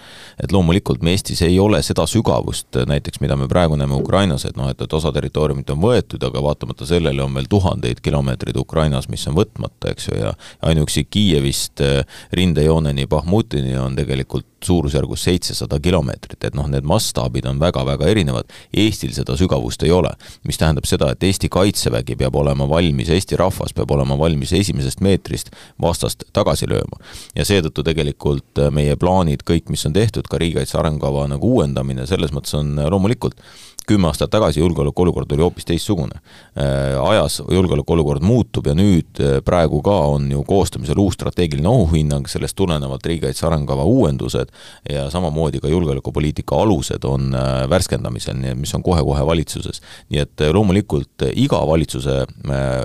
et 0.43 0.53
loomulikult 0.53 1.03
me 1.03 1.17
Eestis 1.17 1.43
ei 1.43 1.59
ole 1.61 1.83
seda 1.83 2.07
sügavust 2.07 2.79
näiteks, 2.87 3.21
mida 3.21 3.37
me 3.37 3.49
praegu 3.51 3.77
näeme 3.77 3.99
Ukrainas, 3.99 4.47
et 4.47 4.57
noh, 4.57 4.71
et, 4.71 4.81
et 4.81 4.95
osa 4.95 5.13
territooriumit 5.13 5.71
on 5.75 5.83
võetud, 5.83 6.23
aga 6.23 6.43
vaatamata 6.43 6.87
sellele 6.87 7.23
on 7.23 7.35
veel 7.35 7.51
tuhandeid 7.51 8.01
kilomeetreid 8.03 8.57
Ukrainas, 8.57 9.11
mis 9.11 9.27
on 9.27 9.37
võtmata, 9.39 9.91
eks 9.91 10.09
ju, 10.09 10.19
ja 10.23 10.33
ainuüksi 10.63 11.05
Kiievist 11.11 11.83
äh, 11.83 12.07
rindejooneni 12.33 13.07
Bahmutini 13.11 13.77
on 13.79 13.99
tegelikult 13.99 14.47
suurusjärgus 14.67 15.25
seitsesada 15.27 15.79
kilomeetrit, 15.83 16.39
et 16.45 16.57
noh, 16.59 16.69
need 16.71 16.87
mastaabid 16.89 17.47
on 17.51 17.61
väga-väga 17.63 18.09
erinevad. 18.13 18.51
Eestil 18.73 19.13
seda 19.17 19.37
sügavust 19.39 19.83
ei 19.87 19.93
ole, 19.95 20.13
mis 20.49 20.61
tähendab 20.61 20.87
seda, 20.89 21.13
et 21.13 21.27
Eesti 21.27 21.51
Kaitsevägi 21.53 22.17
peab 22.21 22.37
olema 22.41 22.69
valmis, 22.69 23.11
Eesti 23.13 23.39
rahvas 23.41 23.75
peab 23.77 23.91
olema 23.97 24.19
valmis 24.19 24.55
esimesest 24.57 25.03
meetrist 25.05 25.53
vastast 25.81 26.27
tagasi 26.33 26.69
lööma. 26.71 27.01
ja 27.35 27.45
seetõttu 27.45 27.85
tegelikult 27.85 28.61
meie 28.71 28.97
plaanid, 28.97 29.43
kõik, 29.49 29.69
mis 29.73 29.87
on 29.87 29.93
tehtud, 29.93 30.29
ka 30.29 30.39
riigikaitse 30.39 30.79
arengukava 30.79 31.27
nagu 31.31 31.55
uuendamine, 31.57 32.07
selles 32.07 32.33
mõttes 32.33 32.55
on 32.59 32.75
loomulikult 32.77 33.39
kümme 33.87 34.09
aastat 34.09 34.31
tagasi 34.31 34.61
julgeolekuolukord 34.61 35.33
oli 35.33 35.43
hoopis 35.43 35.67
teistsugune. 35.69 36.19
Äh, 36.57 36.99
ajas 37.11 37.43
julgeolekuolukord 37.51 38.23
muutub 38.23 38.67
ja 38.67 38.75
nüüd 38.79 39.21
äh, 39.21 39.39
praegu 39.45 39.83
ka 39.85 39.97
on 40.15 40.31
ju 40.33 40.45
koostamisel 40.49 40.99
uus 41.03 41.17
strateegiline 41.19 41.69
ohuhinnang, 41.69 42.29
sellest 42.31 42.57
tulenevalt 42.59 43.07
riigikaitse 43.07 43.47
arengukava 43.47 43.85
uuendused 43.89 44.53
ja 44.91 45.09
samamoodi 45.11 45.63
ka 45.63 45.73
julgeolekupoliitika 45.73 46.61
alused 46.63 47.09
on 47.09 47.35
äh, 47.35 47.65
värskendamisel, 47.71 48.39
nii 48.39 48.55
et 48.55 48.63
mis 48.67 48.75
on 48.75 48.83
kohe-kohe 48.83 49.27
valitsuses. 49.27 49.83
nii 50.11 50.23
et 50.23 50.47
loomulikult 50.53 51.29
iga 51.33 51.61
valitsuse 51.67 52.23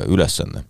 ülesanne 0.08 0.64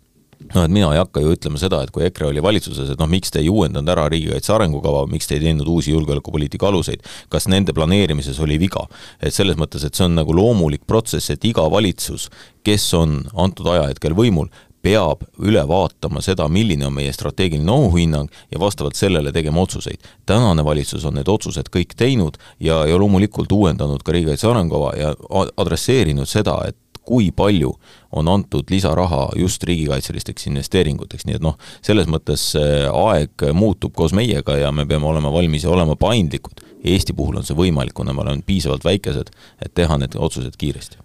noh, 0.55 0.65
et 0.65 0.73
mina 0.73 0.91
ei 0.93 1.01
hakka 1.01 1.23
ju 1.23 1.33
ütlema 1.35 1.59
seda, 1.61 1.81
et 1.83 1.91
kui 1.93 2.05
EKRE 2.07 2.29
oli 2.31 2.43
valitsuses, 2.43 2.91
et 2.93 3.01
noh, 3.01 3.09
miks 3.11 3.33
te 3.33 3.41
ei 3.41 3.49
uuendanud 3.51 3.91
ära 3.93 4.07
riigikaitse 4.11 4.53
arengukava, 4.55 5.05
miks 5.11 5.29
te 5.29 5.37
ei 5.37 5.45
teinud 5.47 5.67
uusi 5.67 5.93
julgeolekupoliitika 5.95 6.69
aluseid, 6.69 7.03
kas 7.33 7.49
nende 7.51 7.75
planeerimises 7.77 8.39
oli 8.43 8.59
viga? 8.61 8.87
et 9.21 9.33
selles 9.33 9.57
mõttes, 9.57 9.83
et 9.83 9.95
see 9.95 10.05
on 10.05 10.15
nagu 10.17 10.33
loomulik 10.35 10.83
protsess, 10.87 11.31
et 11.33 11.43
iga 11.45 11.65
valitsus, 11.71 12.27
kes 12.63 12.85
on 12.97 13.21
antud 13.39 13.67
ajahetkel 13.71 14.15
võimul, 14.17 14.49
peab 14.87 15.23
üle 15.43 15.61
vaatama 15.67 16.21
seda, 16.23 16.47
milline 16.51 16.87
on 16.87 16.95
meie 16.95 17.13
strateegiline 17.15 17.71
ohuhinnang 17.71 18.31
ja 18.53 18.59
vastavalt 18.61 18.95
sellele 18.95 19.33
tegema 19.35 19.61
otsuseid. 19.61 19.97
tänane 20.25 20.65
valitsus 20.65 21.05
on 21.05 21.17
need 21.17 21.27
otsused 21.27 21.71
kõik 21.73 21.95
teinud 21.97 22.37
ja, 22.59 22.85
ja 22.85 22.97
loomulikult 22.97 23.51
uuendanud 23.51 24.03
ka 24.03 24.15
riigikaitse 24.15 24.47
arengukava 24.47 24.93
ja 24.97 25.13
adresseerinud 25.57 26.29
seda, 26.29 26.59
et 26.67 26.77
kui 27.07 27.31
palju 27.31 27.71
on 28.11 28.27
antud 28.27 28.67
lisaraha 28.69 29.29
just 29.39 29.63
riigikaitselisteks 29.63 30.47
investeeringuteks, 30.51 31.25
nii 31.27 31.39
et 31.39 31.43
noh, 31.43 31.55
selles 31.85 32.07
mõttes 32.11 32.49
aeg 32.57 33.47
muutub 33.55 33.95
koos 33.95 34.13
meiega 34.15 34.57
ja 34.59 34.71
me 34.75 34.85
peame 34.87 35.07
olema 35.07 35.31
valmis 35.33 35.63
ja 35.63 35.71
olema 35.71 35.95
paindlikud. 35.99 36.63
Eesti 36.87 37.15
puhul 37.17 37.39
on 37.39 37.47
see 37.47 37.57
võimalik, 37.57 37.95
kuna 37.97 38.13
me 38.13 38.21
oleme 38.23 38.45
piisavalt 38.45 38.85
väikesed, 38.85 39.31
et 39.63 39.73
teha 39.75 39.97
need 39.99 40.15
otsused 40.15 40.55
kiiresti. 40.59 41.01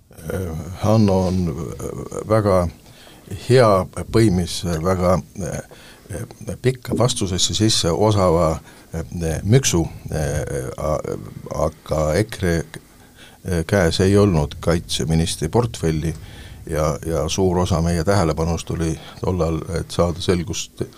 Hanno 0.82 1.16
on 1.30 1.40
väga 2.28 2.66
hea, 3.48 3.70
põimis 4.12 4.60
väga 4.84 5.16
pikka 6.62 6.94
vastusesse 6.98 7.54
sisse 7.56 7.90
osava 7.90 8.58
müksu, 9.48 9.86
aga 11.66 12.02
EKRE 12.20 12.54
käes 13.66 14.00
ei 14.00 14.16
olnud 14.16 14.54
kaitseministri 14.60 15.48
portfelli 15.48 16.14
ja, 16.70 16.98
ja 17.06 17.28
suur 17.28 17.58
osa 17.58 17.82
meie 17.82 18.04
tähelepanust 18.04 18.70
oli 18.70 18.98
tollal, 19.20 19.60
et 19.78 19.90
saada 19.90 20.20
selgust 20.20 20.82
eh, 20.82 20.88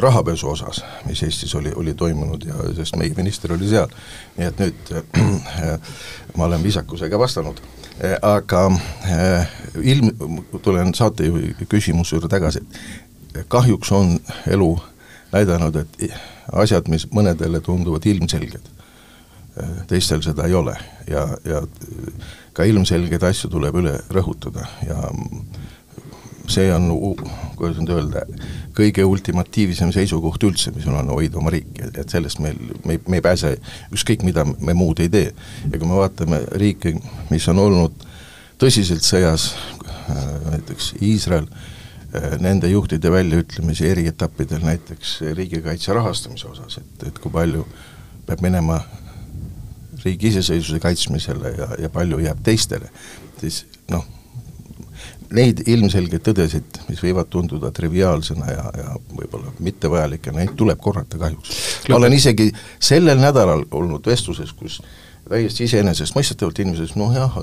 rahapesu 0.00 0.50
osas, 0.50 0.84
mis 1.06 1.22
Eestis 1.22 1.54
oli, 1.54 1.72
oli 1.76 1.94
toimunud 1.94 2.44
ja 2.46 2.54
sest 2.76 2.96
meie 2.96 3.14
minister 3.16 3.52
oli 3.52 3.68
seal. 3.68 3.88
nii 4.36 4.48
et 4.48 4.60
nüüd 4.60 4.92
äh, 4.92 5.78
ma 6.36 6.44
olen 6.44 6.62
viisakusega 6.62 7.18
vastanud 7.18 7.60
äh,, 8.04 8.18
aga 8.22 8.66
äh, 9.10 9.48
ilm, 9.82 10.12
tulen 10.62 10.94
saatejuhi 10.94 11.68
küsimuse 11.68 12.16
juurde 12.16 12.28
tagasi, 12.28 12.64
kahjuks 13.48 13.92
on 13.92 14.18
elu 14.46 14.70
näidanud, 15.32 15.76
et 15.76 16.10
asjad, 16.52 16.88
mis 16.88 17.08
mõnedele 17.10 17.60
tunduvad 17.64 18.06
ilmselged, 18.06 18.68
teistel 19.90 20.22
seda 20.24 20.48
ei 20.48 20.54
ole. 20.54 20.74
Ja, 21.10 21.26
ja 21.44 21.62
ka 22.54 22.66
ilmselgeid 22.66 23.22
asju 23.26 23.50
tuleb 23.52 23.76
üle 23.82 23.98
rõhutada. 24.14 24.66
Ja 24.86 25.00
see 26.50 26.68
on, 26.74 26.90
kuidas 27.56 27.78
nüüd 27.80 27.92
öelda, 27.94 28.24
kõige 28.76 29.04
ultimatiivsem 29.08 29.92
seisukoht 29.94 30.42
üldse, 30.44 30.74
mis 30.74 30.86
on 30.90 31.08
hoida 31.08 31.38
oma 31.40 31.52
riiki, 31.54 31.86
et 31.94 32.12
sellest 32.12 32.40
meil, 32.44 32.58
me 32.84 32.98
me 33.08 33.20
ei 33.20 33.24
pääse, 33.24 33.54
ükskõik 33.94 34.24
mida 34.26 34.44
me 34.44 34.74
muud 34.76 35.00
ei 35.00 35.08
tee. 35.08 35.30
ja 35.70 35.78
kui 35.78 35.88
me 35.88 35.96
vaatame 35.96 36.42
riike, 36.60 36.96
mis 37.30 37.48
on 37.48 37.62
olnud 37.62 38.04
tõsiselt 38.60 39.06
sõjas, 39.06 39.54
näiteks 40.50 40.94
Iisrael, 41.02 41.48
nende 42.40 42.68
juhtide 42.68 43.10
väljaütlemisi 43.10 43.88
eri 43.88 44.06
etappidel 44.06 44.62
näiteks 44.62 45.20
riigikaitse 45.34 45.92
rahastamise 45.92 46.46
osas, 46.48 46.78
et, 46.78 47.08
et 47.08 47.18
kui 47.18 47.32
palju 47.32 47.64
peab 48.26 48.44
minema 48.44 48.82
riigi 50.04 50.32
iseseisvuse 50.32 50.80
kaitsmisele 50.82 51.54
ja, 51.58 51.68
ja 51.86 51.90
palju 51.92 52.20
jääb 52.24 52.42
teistele, 52.44 52.90
siis 53.40 53.64
noh, 53.90 54.04
neid 55.34 55.62
ilmselgeid 55.68 56.24
tõdesid, 56.24 56.80
mis 56.88 57.00
võivad 57.02 57.30
tunduda 57.32 57.70
triviaalsena 57.74 58.50
ja, 58.52 58.64
ja 58.78 58.96
võib-olla 59.14 59.52
mittevajalikena, 59.64 60.40
neid 60.42 60.54
tuleb 60.58 60.80
korrata 60.82 61.18
kahjuks. 61.20 61.54
olen 61.92 62.12
isegi 62.12 62.50
sellel 62.78 63.20
nädalal 63.22 63.64
olnud 63.70 64.06
vestluses, 64.06 64.52
kus 64.52 64.80
täiesti 65.28 65.64
iseenesestmõistetavalt 65.68 66.60
inimesed, 66.64 66.96
noh 67.00 67.14
jah, 67.16 67.38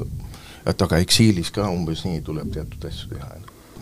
et 0.70 0.86
aga 0.86 1.02
eksiilis 1.02 1.52
ka 1.54 1.70
umbes 1.70 2.06
nii 2.06 2.22
tuleb 2.26 2.54
teatud 2.54 2.86
asju 2.90 3.16
teha. 3.16 3.34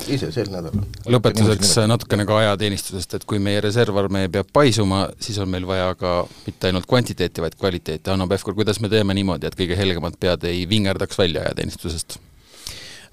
Ise 0.07 0.31
sel 0.31 0.51
nädalal. 0.53 0.85
lõpetuseks 1.09 1.75
natukene 1.89 2.25
ka 2.29 2.39
ajateenistusest, 2.43 3.17
et 3.17 3.27
kui 3.29 3.41
meie 3.43 3.61
reservarmee 3.65 4.29
peab 4.31 4.49
paisuma, 4.53 5.07
siis 5.19 5.37
on 5.43 5.49
meil 5.51 5.67
vaja 5.67 5.91
ka 5.99 6.15
mitte 6.45 6.69
ainult 6.71 6.87
kvantiteeti, 6.89 7.43
vaid 7.43 7.57
kvaliteeti. 7.59 8.09
Hanno 8.09 8.27
Pevkur, 8.27 8.55
kuidas 8.57 8.79
me 8.79 8.89
teeme 8.91 9.17
niimoodi, 9.17 9.49
et 9.49 9.59
kõige 9.59 9.77
helgemad 9.79 10.17
pead 10.19 10.47
ei 10.49 10.65
vingerdaks 10.69 11.19
välja 11.19 11.47
ajateenistusest? 11.47 12.19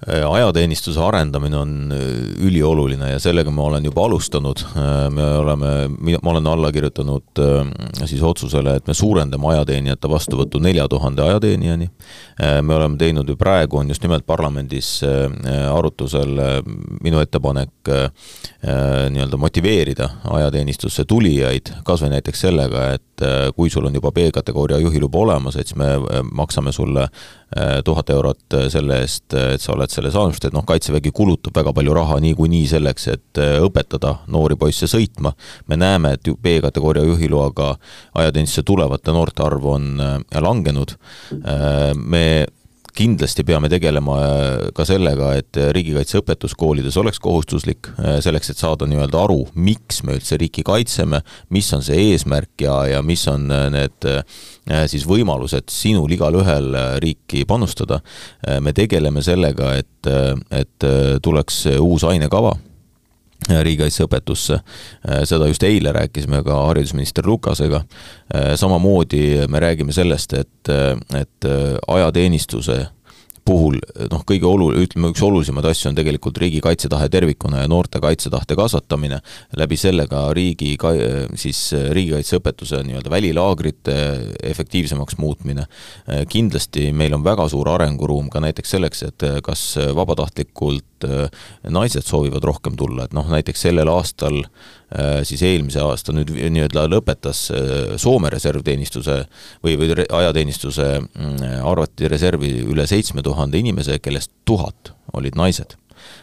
Äh, 0.05 0.31
ajateenistuse 0.31 1.01
arendamine 1.01 1.57
on 1.57 1.91
äh, 1.91 1.99
ülioluline 2.45 3.07
ja 3.09 3.19
sellega 3.19 3.49
ma 3.51 3.63
olen 3.65 3.85
juba 3.85 4.03
alustanud, 4.05 4.59
äh, 4.77 5.07
me 5.09 5.23
oleme, 5.39 5.71
ma 6.21 6.33
olen 6.35 6.47
alla 6.47 6.69
kirjutanud 6.71 7.41
siis 8.05 8.21
otsusele, 8.21 8.75
et 8.77 8.87
me 8.87 8.93
suurendame 8.93 9.49
ajateenijate 9.55 10.09
vastuvõttu 10.09 10.61
nelja 10.61 10.85
tuhande 10.87 11.23
ajateenijani, 11.25 11.89
me 12.61 12.75
oleme 12.75 12.97
teinud 13.01 13.29
ju 13.29 13.35
praegu, 13.37 13.79
on 13.81 13.89
just 13.89 14.05
nimelt 14.05 14.25
parlamendis 14.25 15.01
arutusel 15.73 16.61
minu 17.01 17.21
ettepanek 17.23 17.73
nii-öelda 17.87 19.37
motiveerida 19.39 20.09
ajateenistusse 20.33 21.05
tulijaid, 21.07 21.71
kas 21.85 22.03
või 22.03 22.15
näiteks 22.15 22.41
sellega, 22.47 22.87
et 22.97 23.25
kui 23.55 23.69
sul 23.73 23.87
on 23.89 23.95
juba 23.97 24.11
B-kategooria 24.13 24.79
juhiluba 24.81 25.19
olemas, 25.23 25.55
et 25.57 25.69
siis 25.69 25.77
me 25.79 25.87
maksame 26.31 26.73
sulle 26.75 27.07
tuhat 27.85 28.09
eurot 28.13 28.57
selle 28.69 28.99
eest, 29.01 29.33
et 29.33 29.63
sa 29.63 29.73
oled 29.73 29.91
selle 29.91 30.11
saanud, 30.13 30.37
et 30.43 30.55
noh, 30.55 30.65
Kaitsevägi 30.67 31.11
kulutab 31.15 31.55
väga 31.57 31.73
palju 31.75 31.95
raha 31.95 32.19
niikuinii 32.23 32.67
selleks, 32.69 33.07
et 33.13 33.41
äh, 33.41 33.57
õpetada 33.63 34.17
noori 34.33 34.57
poisse 34.59 34.89
sõitma, 34.89 35.33
me 35.67 35.79
näeme, 35.79 36.15
et 36.17 36.29
B-kategooria 36.43 37.05
juhiloaga 37.07 37.73
ajateenistusse 38.17 38.65
tulevate 38.67 39.15
noorte 39.15 39.45
arv 39.45 39.65
on 39.77 39.89
äh, 40.03 40.41
langenud, 40.43 40.95
äh, 41.37 41.91
me 41.95 42.25
kindlasti 42.97 43.45
peame 43.47 43.69
tegelema 43.69 44.17
ka 44.75 44.85
sellega, 44.87 45.31
et 45.37 45.59
riigikaitseõpetus 45.77 46.55
koolides 46.57 46.97
oleks 46.97 47.21
kohustuslik, 47.21 47.91
selleks 48.25 48.51
et 48.51 48.61
saada 48.61 48.87
nii-öelda 48.89 49.21
aru, 49.21 49.43
miks 49.53 50.01
me 50.07 50.17
üldse 50.17 50.39
riiki 50.41 50.65
kaitseme, 50.65 51.21
mis 51.53 51.69
on 51.77 51.85
see 51.85 52.11
eesmärk 52.11 52.65
ja, 52.65 52.79
ja 52.95 53.03
mis 53.05 53.27
on 53.29 53.47
need 53.47 54.09
Äh, 54.67 54.83
siis 54.91 55.05
võimalused 55.07 55.71
sinul 55.71 56.11
igalühel 56.11 56.73
äh, 56.75 56.93
riiki 57.03 57.45
panustada. 57.47 58.01
Äh, 58.43 58.59
me 58.63 58.73
tegeleme 58.75 59.23
sellega, 59.23 59.73
et, 59.79 60.09
et 60.51 60.85
tuleks 61.23 61.65
uus 61.81 62.03
ainekava 62.07 62.53
riigikaitseõpetusse, 63.47 64.59
seda 65.29 65.47
just 65.47 65.63
eile 65.63 65.93
rääkisime 65.95 66.41
ka 66.43 66.57
haridusminister 66.67 67.27
Lukasega, 67.29 67.83
samamoodi 68.59 69.47
me 69.47 69.61
räägime 69.63 69.95
sellest, 69.95 70.33
et, 70.33 70.71
et 71.15 71.49
ajateenistuse 71.87 72.79
puhul 73.47 73.77
noh, 74.11 74.23
kõige 74.27 74.47
olu-, 74.49 74.71
ütleme, 74.83 75.11
üks 75.13 75.23
olulisemaid 75.25 75.67
asju 75.69 75.91
on 75.91 75.97
tegelikult 75.97 76.39
riigi 76.41 76.59
kaitsetahe 76.63 77.07
tervikuna 77.11 77.63
ja 77.63 77.71
noorte 77.71 78.01
kaitsetahte 78.03 78.57
kasvatamine, 78.59 79.21
läbi 79.59 79.79
selle 79.79 80.07
ka 80.11 80.27
riigi 80.37 80.73
ka-, 80.79 80.93
siis 81.39 81.61
riigikaitseõpetuse 81.95 82.81
nii-öelda 82.87 83.13
välilaagrite 83.13 83.97
efektiivsemaks 84.51 85.19
muutmine. 85.21 85.67
kindlasti 86.29 86.91
meil 86.93 87.15
on 87.15 87.23
väga 87.23 87.47
suur 87.51 87.69
arenguruum 87.71 88.29
ka 88.33 88.43
näiteks 88.43 88.75
selleks, 88.75 89.03
et 89.07 89.27
kas 89.45 89.63
vabatahtlikult 89.95 90.96
naised 91.69 92.07
soovivad 92.07 92.45
rohkem 92.47 92.77
tulla, 92.79 93.05
et 93.05 93.13
noh, 93.13 93.27
näiteks 93.29 93.67
sellel 93.67 93.91
aastal 93.91 94.41
Äh, 94.87 95.19
siis 95.27 95.41
eelmise 95.43 95.81
aasta 95.83 96.13
nüüd 96.15 96.29
nii-öelda 96.31 96.85
lõpetas 96.87 97.41
äh, 97.51 97.97
Soome 97.99 98.29
reservteenistuse 98.31 99.17
või, 99.65 99.73
või 99.75 99.89
ajateenistuse, 99.99 100.85
mm, 101.03 101.57
arvati 101.67 102.07
reservi 102.07 102.53
üle 102.63 102.85
seitsme 102.87 103.19
tuhande 103.25 103.59
inimese, 103.59 103.97
kellest 103.99 104.31
tuhat 104.47 104.93
olid 105.11 105.35
naised 105.35 105.75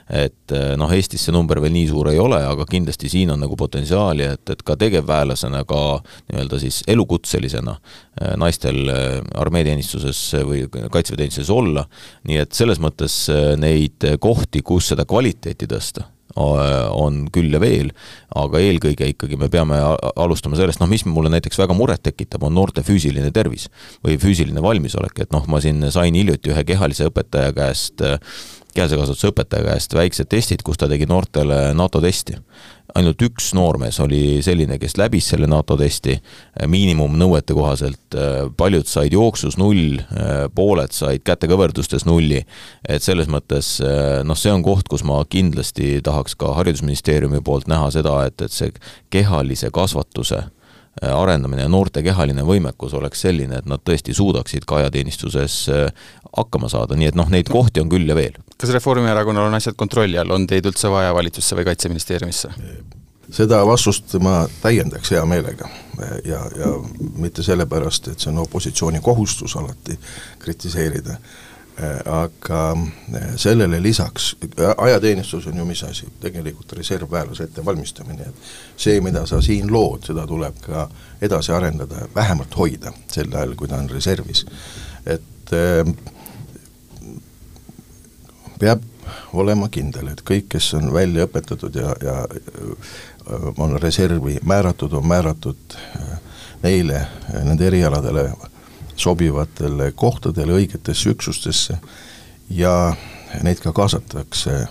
et 0.09 0.55
äh, 0.55 0.75
noh, 0.81 0.93
Eestis 0.95 1.27
see 1.27 1.35
number 1.35 1.61
veel 1.63 1.75
nii 1.75 1.89
suur 1.91 2.11
ei 2.13 2.21
ole, 2.23 2.41
aga 2.45 2.67
kindlasti 2.71 3.11
siin 3.13 3.35
on 3.35 3.43
nagu 3.45 3.59
potentsiaali, 3.59 4.29
et, 4.37 4.55
et 4.55 4.65
ka 4.67 4.79
tegevväelasena, 4.81 5.65
ka 5.69 5.83
nii-öelda 6.31 6.61
siis 6.63 6.83
elukutselisena 6.91 7.77
naistel 8.39 8.87
armeeteenistuses 9.35 10.19
või 10.47 10.65
kaitseväeteenistuses 10.71 11.51
olla, 11.51 11.83
nii 12.29 12.39
et 12.45 12.55
selles 12.55 12.79
mõttes 12.83 13.25
neid 13.59 14.07
kohti, 14.23 14.63
kus 14.63 14.93
seda 14.93 15.07
kvaliteeti 15.09 15.67
tõsta, 15.71 16.07
on 16.35 17.29
küll 17.33 17.53
ja 17.55 17.61
veel, 17.63 17.93
aga 18.35 18.59
eelkõige 18.63 19.07
ikkagi 19.13 19.39
me 19.39 19.49
peame 19.53 19.79
alustama 20.17 20.59
sellest, 20.59 20.81
noh, 20.83 20.91
mis 20.91 21.05
mulle 21.07 21.31
näiteks 21.31 21.61
väga 21.61 21.77
muret 21.79 22.03
tekitab, 22.03 22.43
on 22.43 22.55
noorte 22.55 22.83
füüsiline 22.87 23.31
tervis 23.35 23.69
või 24.05 24.19
füüsiline 24.19 24.63
valmisolek, 24.63 25.25
et 25.25 25.35
noh, 25.35 25.47
ma 25.47 25.63
siin 25.63 25.85
sain 25.95 26.15
hiljuti 26.15 26.55
ühe 26.55 26.65
kehalise 26.67 27.11
õpetaja 27.11 27.55
käest 27.55 28.03
kehalise 28.75 28.99
kasvatuse 28.99 29.31
õpetaja 29.31 29.67
käest 29.69 29.95
väiksed 29.97 30.31
testid, 30.31 30.63
kus 30.67 30.81
ta 30.81 30.89
tegi 30.91 31.07
noortele 31.11 31.73
NATO 31.77 32.01
testi. 32.05 32.37
ainult 32.95 33.23
üks 33.27 33.49
noormees 33.57 33.97
oli 34.01 34.39
selline, 34.45 34.77
kes 34.79 34.95
läbis 35.01 35.27
selle 35.33 35.49
NATO 35.51 35.75
testi 35.77 36.15
miinimumnõuete 36.71 37.55
kohaselt, 37.57 38.15
eh, 38.15 38.45
paljud 38.57 38.87
said 38.87 39.13
jooksus 39.13 39.57
null, 39.59 39.99
eh, 39.99 40.47
pooled 40.55 40.93
said 40.93 41.25
kätekõverdustes 41.27 42.07
nulli, 42.07 42.45
et 42.89 43.03
selles 43.03 43.27
mõttes 43.27 43.81
noh, 44.25 44.37
see 44.37 44.53
on 44.53 44.63
koht, 44.63 44.89
kus 44.89 45.03
ma 45.03 45.25
kindlasti 45.25 46.01
tahaks 46.03 46.35
ka 46.35 46.55
Haridusministeeriumi 46.55 47.41
poolt 47.43 47.67
näha 47.67 47.91
seda, 47.91 48.27
et, 48.27 48.41
et 48.43 48.53
see 48.53 48.71
kehalise 49.11 49.71
kasvatuse 49.71 50.45
arendamine 51.03 51.65
ja 51.65 51.69
noorte 51.69 52.03
kehaline 52.07 52.45
võimekus 52.47 52.95
oleks 52.95 53.25
selline, 53.27 53.61
et 53.61 53.71
nad 53.71 53.83
tõesti 53.83 54.15
suudaksid 54.15 54.67
ka 54.69 54.83
ajateenistuses 54.83 55.57
hakkama 56.35 56.71
saada, 56.71 56.99
nii 56.99 57.11
et 57.11 57.19
noh, 57.19 57.31
neid 57.31 57.51
kohti 57.51 57.83
on 57.83 57.91
küll 57.91 58.09
ja 58.09 58.17
veel. 58.19 58.37
kas 58.59 58.75
Reformierakonnal 58.75 59.51
on 59.51 59.59
asjad 59.59 59.79
kontrolli 59.79 60.19
all, 60.19 60.35
on 60.35 60.47
teid 60.51 60.67
üldse 60.67 60.91
vaja 60.91 61.15
valitsusse 61.15 61.59
või 61.59 61.67
Kaitseministeeriumisse? 61.71 62.53
seda 63.35 63.63
vastust 63.67 64.15
ma 64.23 64.45
täiendaks 64.63 65.15
hea 65.15 65.25
meelega. 65.29 65.69
Ja, 66.25 66.43
ja 66.59 66.71
mitte 67.19 67.43
sellepärast, 67.43 68.11
et 68.13 68.21
see 68.21 68.33
on 68.33 68.43
opositsiooni 68.45 69.01
kohustus 69.05 69.57
alati 69.57 69.97
kritiseerida, 70.43 71.17
aga 72.07 72.61
sellele 73.37 73.81
lisaks, 73.83 74.37
ajateenistus 74.77 75.47
on 75.51 75.57
ju 75.59 75.65
mis 75.67 75.83
asi, 75.83 76.07
tegelikult 76.23 76.73
reservväelase 76.79 77.49
ettevalmistamine, 77.49 78.29
et 78.29 78.35
see, 78.77 79.01
mida 79.03 79.25
sa 79.27 79.41
siin 79.43 79.73
lood, 79.73 80.07
seda 80.07 80.27
tuleb 80.31 80.61
ka 80.63 80.87
edasi 81.23 81.53
arendada, 81.53 82.07
vähemalt 82.15 82.55
hoida 82.57 82.95
sel 83.11 83.35
ajal, 83.35 83.57
kui 83.59 83.69
ta 83.69 83.81
on 83.83 83.91
reservis. 83.91 84.45
et 85.07 85.51
peab 88.59 88.83
olema 89.35 89.69
kindel, 89.73 90.09
et 90.13 90.23
kõik, 90.27 90.49
kes 90.55 90.71
on 90.79 90.93
välja 90.95 91.27
õpetatud 91.29 91.75
ja, 91.79 91.95
ja 92.03 92.17
äh, 92.25 93.49
on 93.59 93.77
reservi 93.81 94.39
määratud, 94.47 94.93
on 94.93 95.07
määratud 95.09 95.77
äh, 95.77 96.19
neile, 96.63 97.07
nende 97.35 97.67
erialadele 97.67 98.29
sobivatele 98.97 99.93
kohtadele, 99.97 100.59
õigetesse 100.61 101.11
üksustesse 101.15 101.79
ja 102.51 102.95
neid 103.43 103.61
ka 103.65 103.73
kaasatakse 103.73 104.65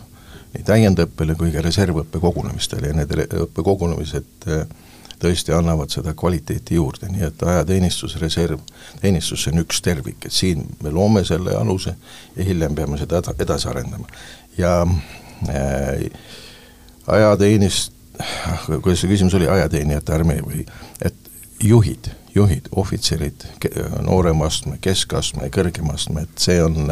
nii 0.54 0.66
täiendõppele 0.68 1.36
kui 1.36 1.52
ka 1.54 1.64
reservõppe 1.66 2.22
kogunemistele. 2.22 2.92
Ja 2.92 2.98
need 2.98 3.14
õppekogunemised 3.48 4.48
äh, 4.54 4.68
tõesti 5.24 5.56
annavad 5.56 5.94
seda 5.94 6.14
kvaliteeti 6.18 6.78
juurde, 6.78 7.10
nii 7.12 7.26
et 7.30 7.44
ajateenistus, 7.48 8.18
reserv, 8.22 8.62
teenistus, 9.02 9.48
on 9.50 9.64
üks 9.64 9.82
tervik, 9.84 10.28
et 10.28 10.36
siin 10.36 10.66
me 10.84 10.92
loome 10.94 11.24
selle 11.28 11.56
aluse 11.58 11.96
ja 12.36 12.46
hiljem 12.46 12.76
peame 12.76 13.00
seda 13.02 13.22
edasi 13.40 13.70
arendama. 13.72 14.08
ja 14.58 14.82
äh, 15.50 16.06
ajateenist-, 17.08 17.94
kuidas 18.82 19.02
see 19.02 19.12
küsimus 19.12 19.34
oli, 19.40 19.50
ajateenijate 19.50 20.14
armee 20.14 20.44
või, 20.46 20.66
et 21.02 21.16
juhid, 21.64 22.12
juhid, 22.36 22.69
ohvitserid, 22.76 23.46
noorema 24.02 24.48
astme, 24.50 24.78
keskastme, 24.82 25.50
kõrgema 25.54 25.98
astme, 25.98 26.26
et 26.26 26.41
see 26.41 26.58
on, 26.63 26.89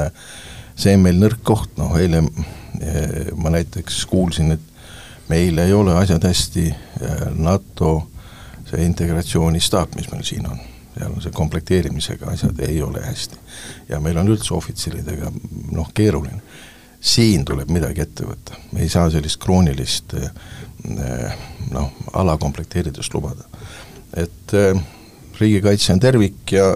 see 0.77 0.93
on 0.97 1.05
meil 1.05 1.17
nõrk 1.21 1.41
koht, 1.47 1.71
noh 1.81 1.95
eile 1.97 2.21
äh, 2.21 3.31
ma 3.35 3.53
näiteks 3.53 4.03
kuulsin, 4.09 4.53
et 4.57 4.67
meil 5.31 5.57
ei 5.63 5.73
ole 5.73 5.95
asjad 5.97 6.23
hästi, 6.29 6.67
äh, 6.69 7.25
NATO 7.35 7.95
see 8.71 8.85
integratsioonistaap, 8.85 9.95
mis 9.95 10.11
meil 10.11 10.23
siin 10.27 10.47
on, 10.47 10.59
seal 10.95 11.11
on 11.11 11.23
see 11.23 11.33
komplekteerimisega 11.35 12.29
asjad 12.31 12.59
ei 12.67 12.81
ole 12.81 13.03
hästi. 13.03 13.39
ja 13.89 13.99
meil 13.99 14.17
on 14.17 14.31
üldse 14.31 14.53
ohvitseridega 14.55 15.31
noh, 15.71 15.91
keeruline. 15.93 16.41
siin 16.99 17.45
tuleb 17.45 17.69
midagi 17.73 18.01
ette 18.01 18.25
võtta, 18.27 18.59
me 18.71 18.83
ei 18.85 18.89
saa 18.89 19.09
sellist 19.09 19.41
kroonilist 19.41 20.13
eh, 20.13 21.35
noh, 21.71 21.91
alakomplekteeritust 22.13 23.13
lubada. 23.13 23.43
et 24.13 24.53
eh, 24.53 24.83
riigikaitse 25.41 25.93
on 25.93 25.99
tervik 26.03 26.53
ja 26.55 26.71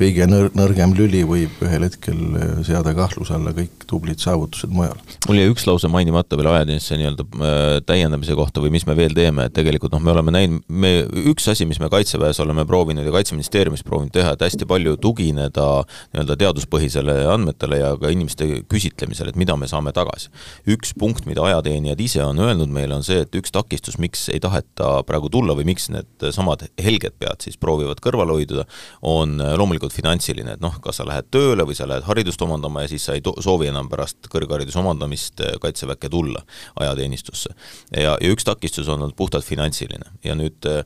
kõige 0.00 0.26
nõr-, 0.28 0.50
nõrgem 0.56 0.94
lüli 0.96 1.20
võib 1.28 1.60
ühel 1.64 1.84
hetkel 1.84 2.20
äh, 2.38 2.52
seada 2.66 2.92
kahtluse 2.96 3.34
alla 3.36 3.52
kõik 3.56 3.84
tublid 3.90 4.20
saavutused 4.22 4.72
mujal. 4.72 4.96
mul 5.26 5.40
jäi 5.40 5.50
üks 5.50 5.66
lause 5.68 5.90
mainimata 5.92 6.38
veel 6.38 6.50
ajateenistuse 6.54 6.98
nii-öelda 7.00 7.26
äh, 7.26 7.72
täiendamise 7.86 8.36
kohta 8.38 8.62
või 8.64 8.72
mis 8.74 8.86
me 8.88 8.96
veel 8.98 9.14
teeme, 9.16 9.48
et 9.48 9.56
tegelikult 9.56 9.94
noh, 9.94 10.02
me 10.04 10.14
oleme 10.14 10.34
näinud, 10.34 10.64
me, 10.68 10.92
üks 11.32 11.48
asi, 11.52 11.66
mis 11.68 11.80
me 11.82 11.90
Kaitseväes 11.92 12.40
oleme 12.44 12.64
proovinud 12.68 13.06
ja 13.06 13.14
Kaitseministeeriumis 13.14 13.84
proovinud 13.86 14.14
teha, 14.14 14.34
et 14.36 14.44
hästi 14.46 14.68
palju 14.70 14.96
tugineda 15.02 15.66
nii-öelda 16.14 16.38
teaduspõhisele 16.44 17.16
andmetele 17.34 17.80
ja 17.82 17.92
ka 18.00 18.12
inimeste 18.14 18.62
küsitlemisele, 18.70 19.34
et 19.34 19.40
mida 19.40 19.56
me 19.60 19.68
saame 19.70 19.92
tagasi. 19.96 20.30
üks 20.70 20.94
punkt, 20.98 21.26
mida 21.28 21.44
ajateenijad 21.44 22.00
ise 22.00 22.24
on 22.24 22.40
öelnud 22.40 22.72
meile, 22.72 22.96
on 22.96 23.06
see, 23.06 23.24
et 23.26 23.36
üks 23.36 23.52
takistus, 23.52 23.98
miks 24.00 24.28
ei 24.32 24.40
taheta 24.40 25.00
praegu 25.08 25.28
tulla 25.32 25.56
või 25.58 25.68
miks 25.72 25.90
need 25.92 26.30
samad 26.32 26.64
helged 26.80 27.18
pead 27.20 27.44
siis 27.44 27.58
proovivad 27.60 28.00
kõrvale 28.04 28.38
hoiduda, 28.38 28.66
on 29.02 29.36
loomulikult 29.40 29.89
finantsiline, 29.92 30.54
et 30.56 30.62
noh, 30.62 30.76
kas 30.82 31.00
sa 31.00 31.06
lähed 31.08 31.28
tööle 31.32 31.64
või 31.68 31.76
sa 31.78 31.86
lähed 31.88 32.04
haridust 32.06 32.42
omandama 32.44 32.84
ja 32.84 32.90
siis 32.92 33.06
sa 33.08 33.16
ei 33.16 33.22
soovi 33.22 33.70
enam 33.70 33.88
pärast 33.90 34.28
kõrghariduse 34.32 34.78
omandamist 34.80 35.40
äh, 35.44 35.56
Kaitseväkke 35.60 36.10
tulla 36.12 36.42
ajateenistusse. 36.80 37.54
ja, 37.96 38.16
ja 38.20 38.32
üks 38.32 38.44
takistus 38.46 38.88
on 38.88 39.00
olnud 39.00 39.16
puhtalt 39.16 39.44
finantsiline 39.44 40.12
ja 40.24 40.36
nüüd 40.38 40.66
äh, 40.68 40.84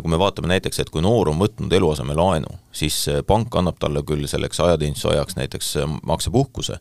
kui 0.00 0.12
me 0.12 0.18
vaatame 0.18 0.50
näiteks, 0.54 0.80
et 0.80 0.90
kui 0.90 1.02
noor 1.02 1.30
on 1.32 1.40
võtnud 1.40 1.72
eluasemelaenu, 1.72 2.58
siis 2.72 2.98
äh, 3.12 3.22
pank 3.26 3.54
annab 3.56 3.80
talle 3.82 4.02
küll 4.06 4.26
selleks 4.30 4.60
ajateenistuse 4.60 5.14
ajaks 5.14 5.36
näiteks 5.36 5.72
maksepuhkuse, 6.06 6.78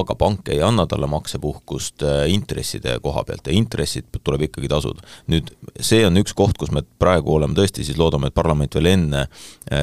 aga 0.00 0.18
pank 0.18 0.48
ei 0.52 0.62
anna 0.62 0.86
talle 0.86 1.08
maksepuhkust 1.10 2.04
intresside 2.28 2.98
koha 3.02 3.24
pealt 3.24 3.46
ja 3.48 3.56
intressid 3.56 4.08
tuleb 4.24 4.48
ikkagi 4.48 4.68
tasuda. 4.70 5.02
nüüd 5.26 5.50
see 5.80 6.04
on 6.06 6.16
üks 6.20 6.34
koht, 6.36 6.56
kus 6.58 6.70
me 6.74 6.82
praegu 6.98 7.34
oleme 7.34 7.56
tõesti 7.58 7.84
siis 7.84 7.98
loodame, 7.98 8.28
et 8.28 8.36
parlament 8.36 8.74
veel 8.74 8.92
enne 8.92 9.26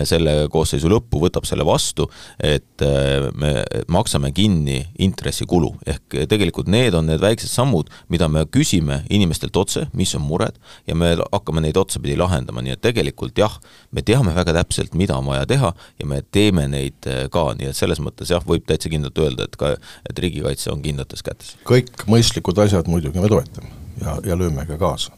selle 0.07 0.47
koosseisu 0.51 0.89
lõppu 0.89 1.19
võtab 1.21 1.34
selle 1.43 1.65
vastu, 1.67 2.07
et 2.39 2.81
äh, 2.85 3.27
me 3.35 3.51
maksame 3.91 4.31
kinni 4.31 4.85
intressikulu. 4.99 5.73
ehk 5.85 6.15
tegelikult 6.29 6.67
need 6.71 6.93
on 6.93 7.09
need 7.09 7.19
väiksed 7.21 7.51
sammud, 7.51 7.89
mida 8.09 8.27
me 8.31 8.45
küsime 8.45 9.01
inimestelt 9.09 9.57
otse, 9.57 9.87
mis 9.93 10.15
on 10.15 10.23
mured, 10.23 10.55
ja 10.87 10.95
me 10.95 11.15
hakkame 11.19 11.61
neid 11.65 11.77
otsapidi 11.77 12.15
lahendama, 12.17 12.63
nii 12.63 12.77
et 12.77 12.83
tegelikult 12.85 13.37
jah, 13.37 13.59
me 13.91 14.01
teame 14.05 14.35
väga 14.35 14.55
täpselt, 14.61 14.95
mida 14.95 15.17
on 15.17 15.27
vaja 15.27 15.45
teha 15.49 15.73
ja 15.99 16.07
me 16.07 16.21
teeme 16.31 16.67
neid 16.71 17.09
äh, 17.09 17.25
ka, 17.31 17.49
nii 17.59 17.71
et 17.71 17.77
selles 17.77 17.99
mõttes 17.99 18.31
jah, 18.31 18.43
võib 18.45 18.63
täitsa 18.69 18.91
kindlalt 18.93 19.19
öelda, 19.19 19.49
et 19.49 19.59
ka, 19.59 19.75
et 20.09 20.23
riigikaitse 20.23 20.71
on 20.71 20.81
kindlates 20.85 21.25
kätes. 21.25 21.55
kõik 21.67 22.07
mõistlikud 22.07 22.63
asjad 22.63 22.87
muidugi 22.91 23.19
me 23.19 23.31
toetame 23.31 23.71
ja, 24.01 24.17
ja 24.25 24.39
lööme 24.39 24.65
ka 24.69 24.79
kaasa 24.79 25.15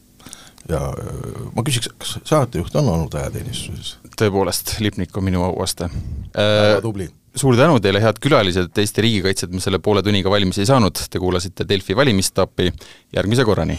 ja 0.68 0.80
äh, 0.92 1.46
ma 1.54 1.64
küsiks, 1.66 1.90
kas 2.00 2.18
saatejuht 2.28 2.76
on 2.80 2.90
olnud 2.94 3.14
ajateenistuses? 3.20 3.96
tõepoolest, 4.18 4.76
Lipnik 4.84 5.16
on 5.16 5.28
minu 5.28 5.44
auaste. 5.46 5.88
väga 6.34 6.76
äh, 6.76 6.82
tubli. 6.84 7.08
suur 7.38 7.56
tänu 7.56 7.78
teile, 7.80 8.02
head 8.02 8.20
külalised, 8.22 8.72
Eesti 8.76 9.04
riigikaitset 9.06 9.54
me 9.54 9.62
selle 9.64 9.78
poole 9.78 10.02
tunniga 10.02 10.30
valmis 10.30 10.58
ei 10.58 10.68
saanud, 10.68 11.06
te 11.10 11.22
kuulasite 11.22 11.68
Delfi 11.68 11.96
valimistaapi, 11.96 12.72
järgmise 13.16 13.48
korrani! 13.48 13.78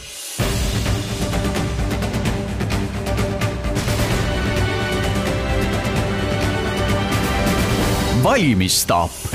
valmistaap 8.23 9.28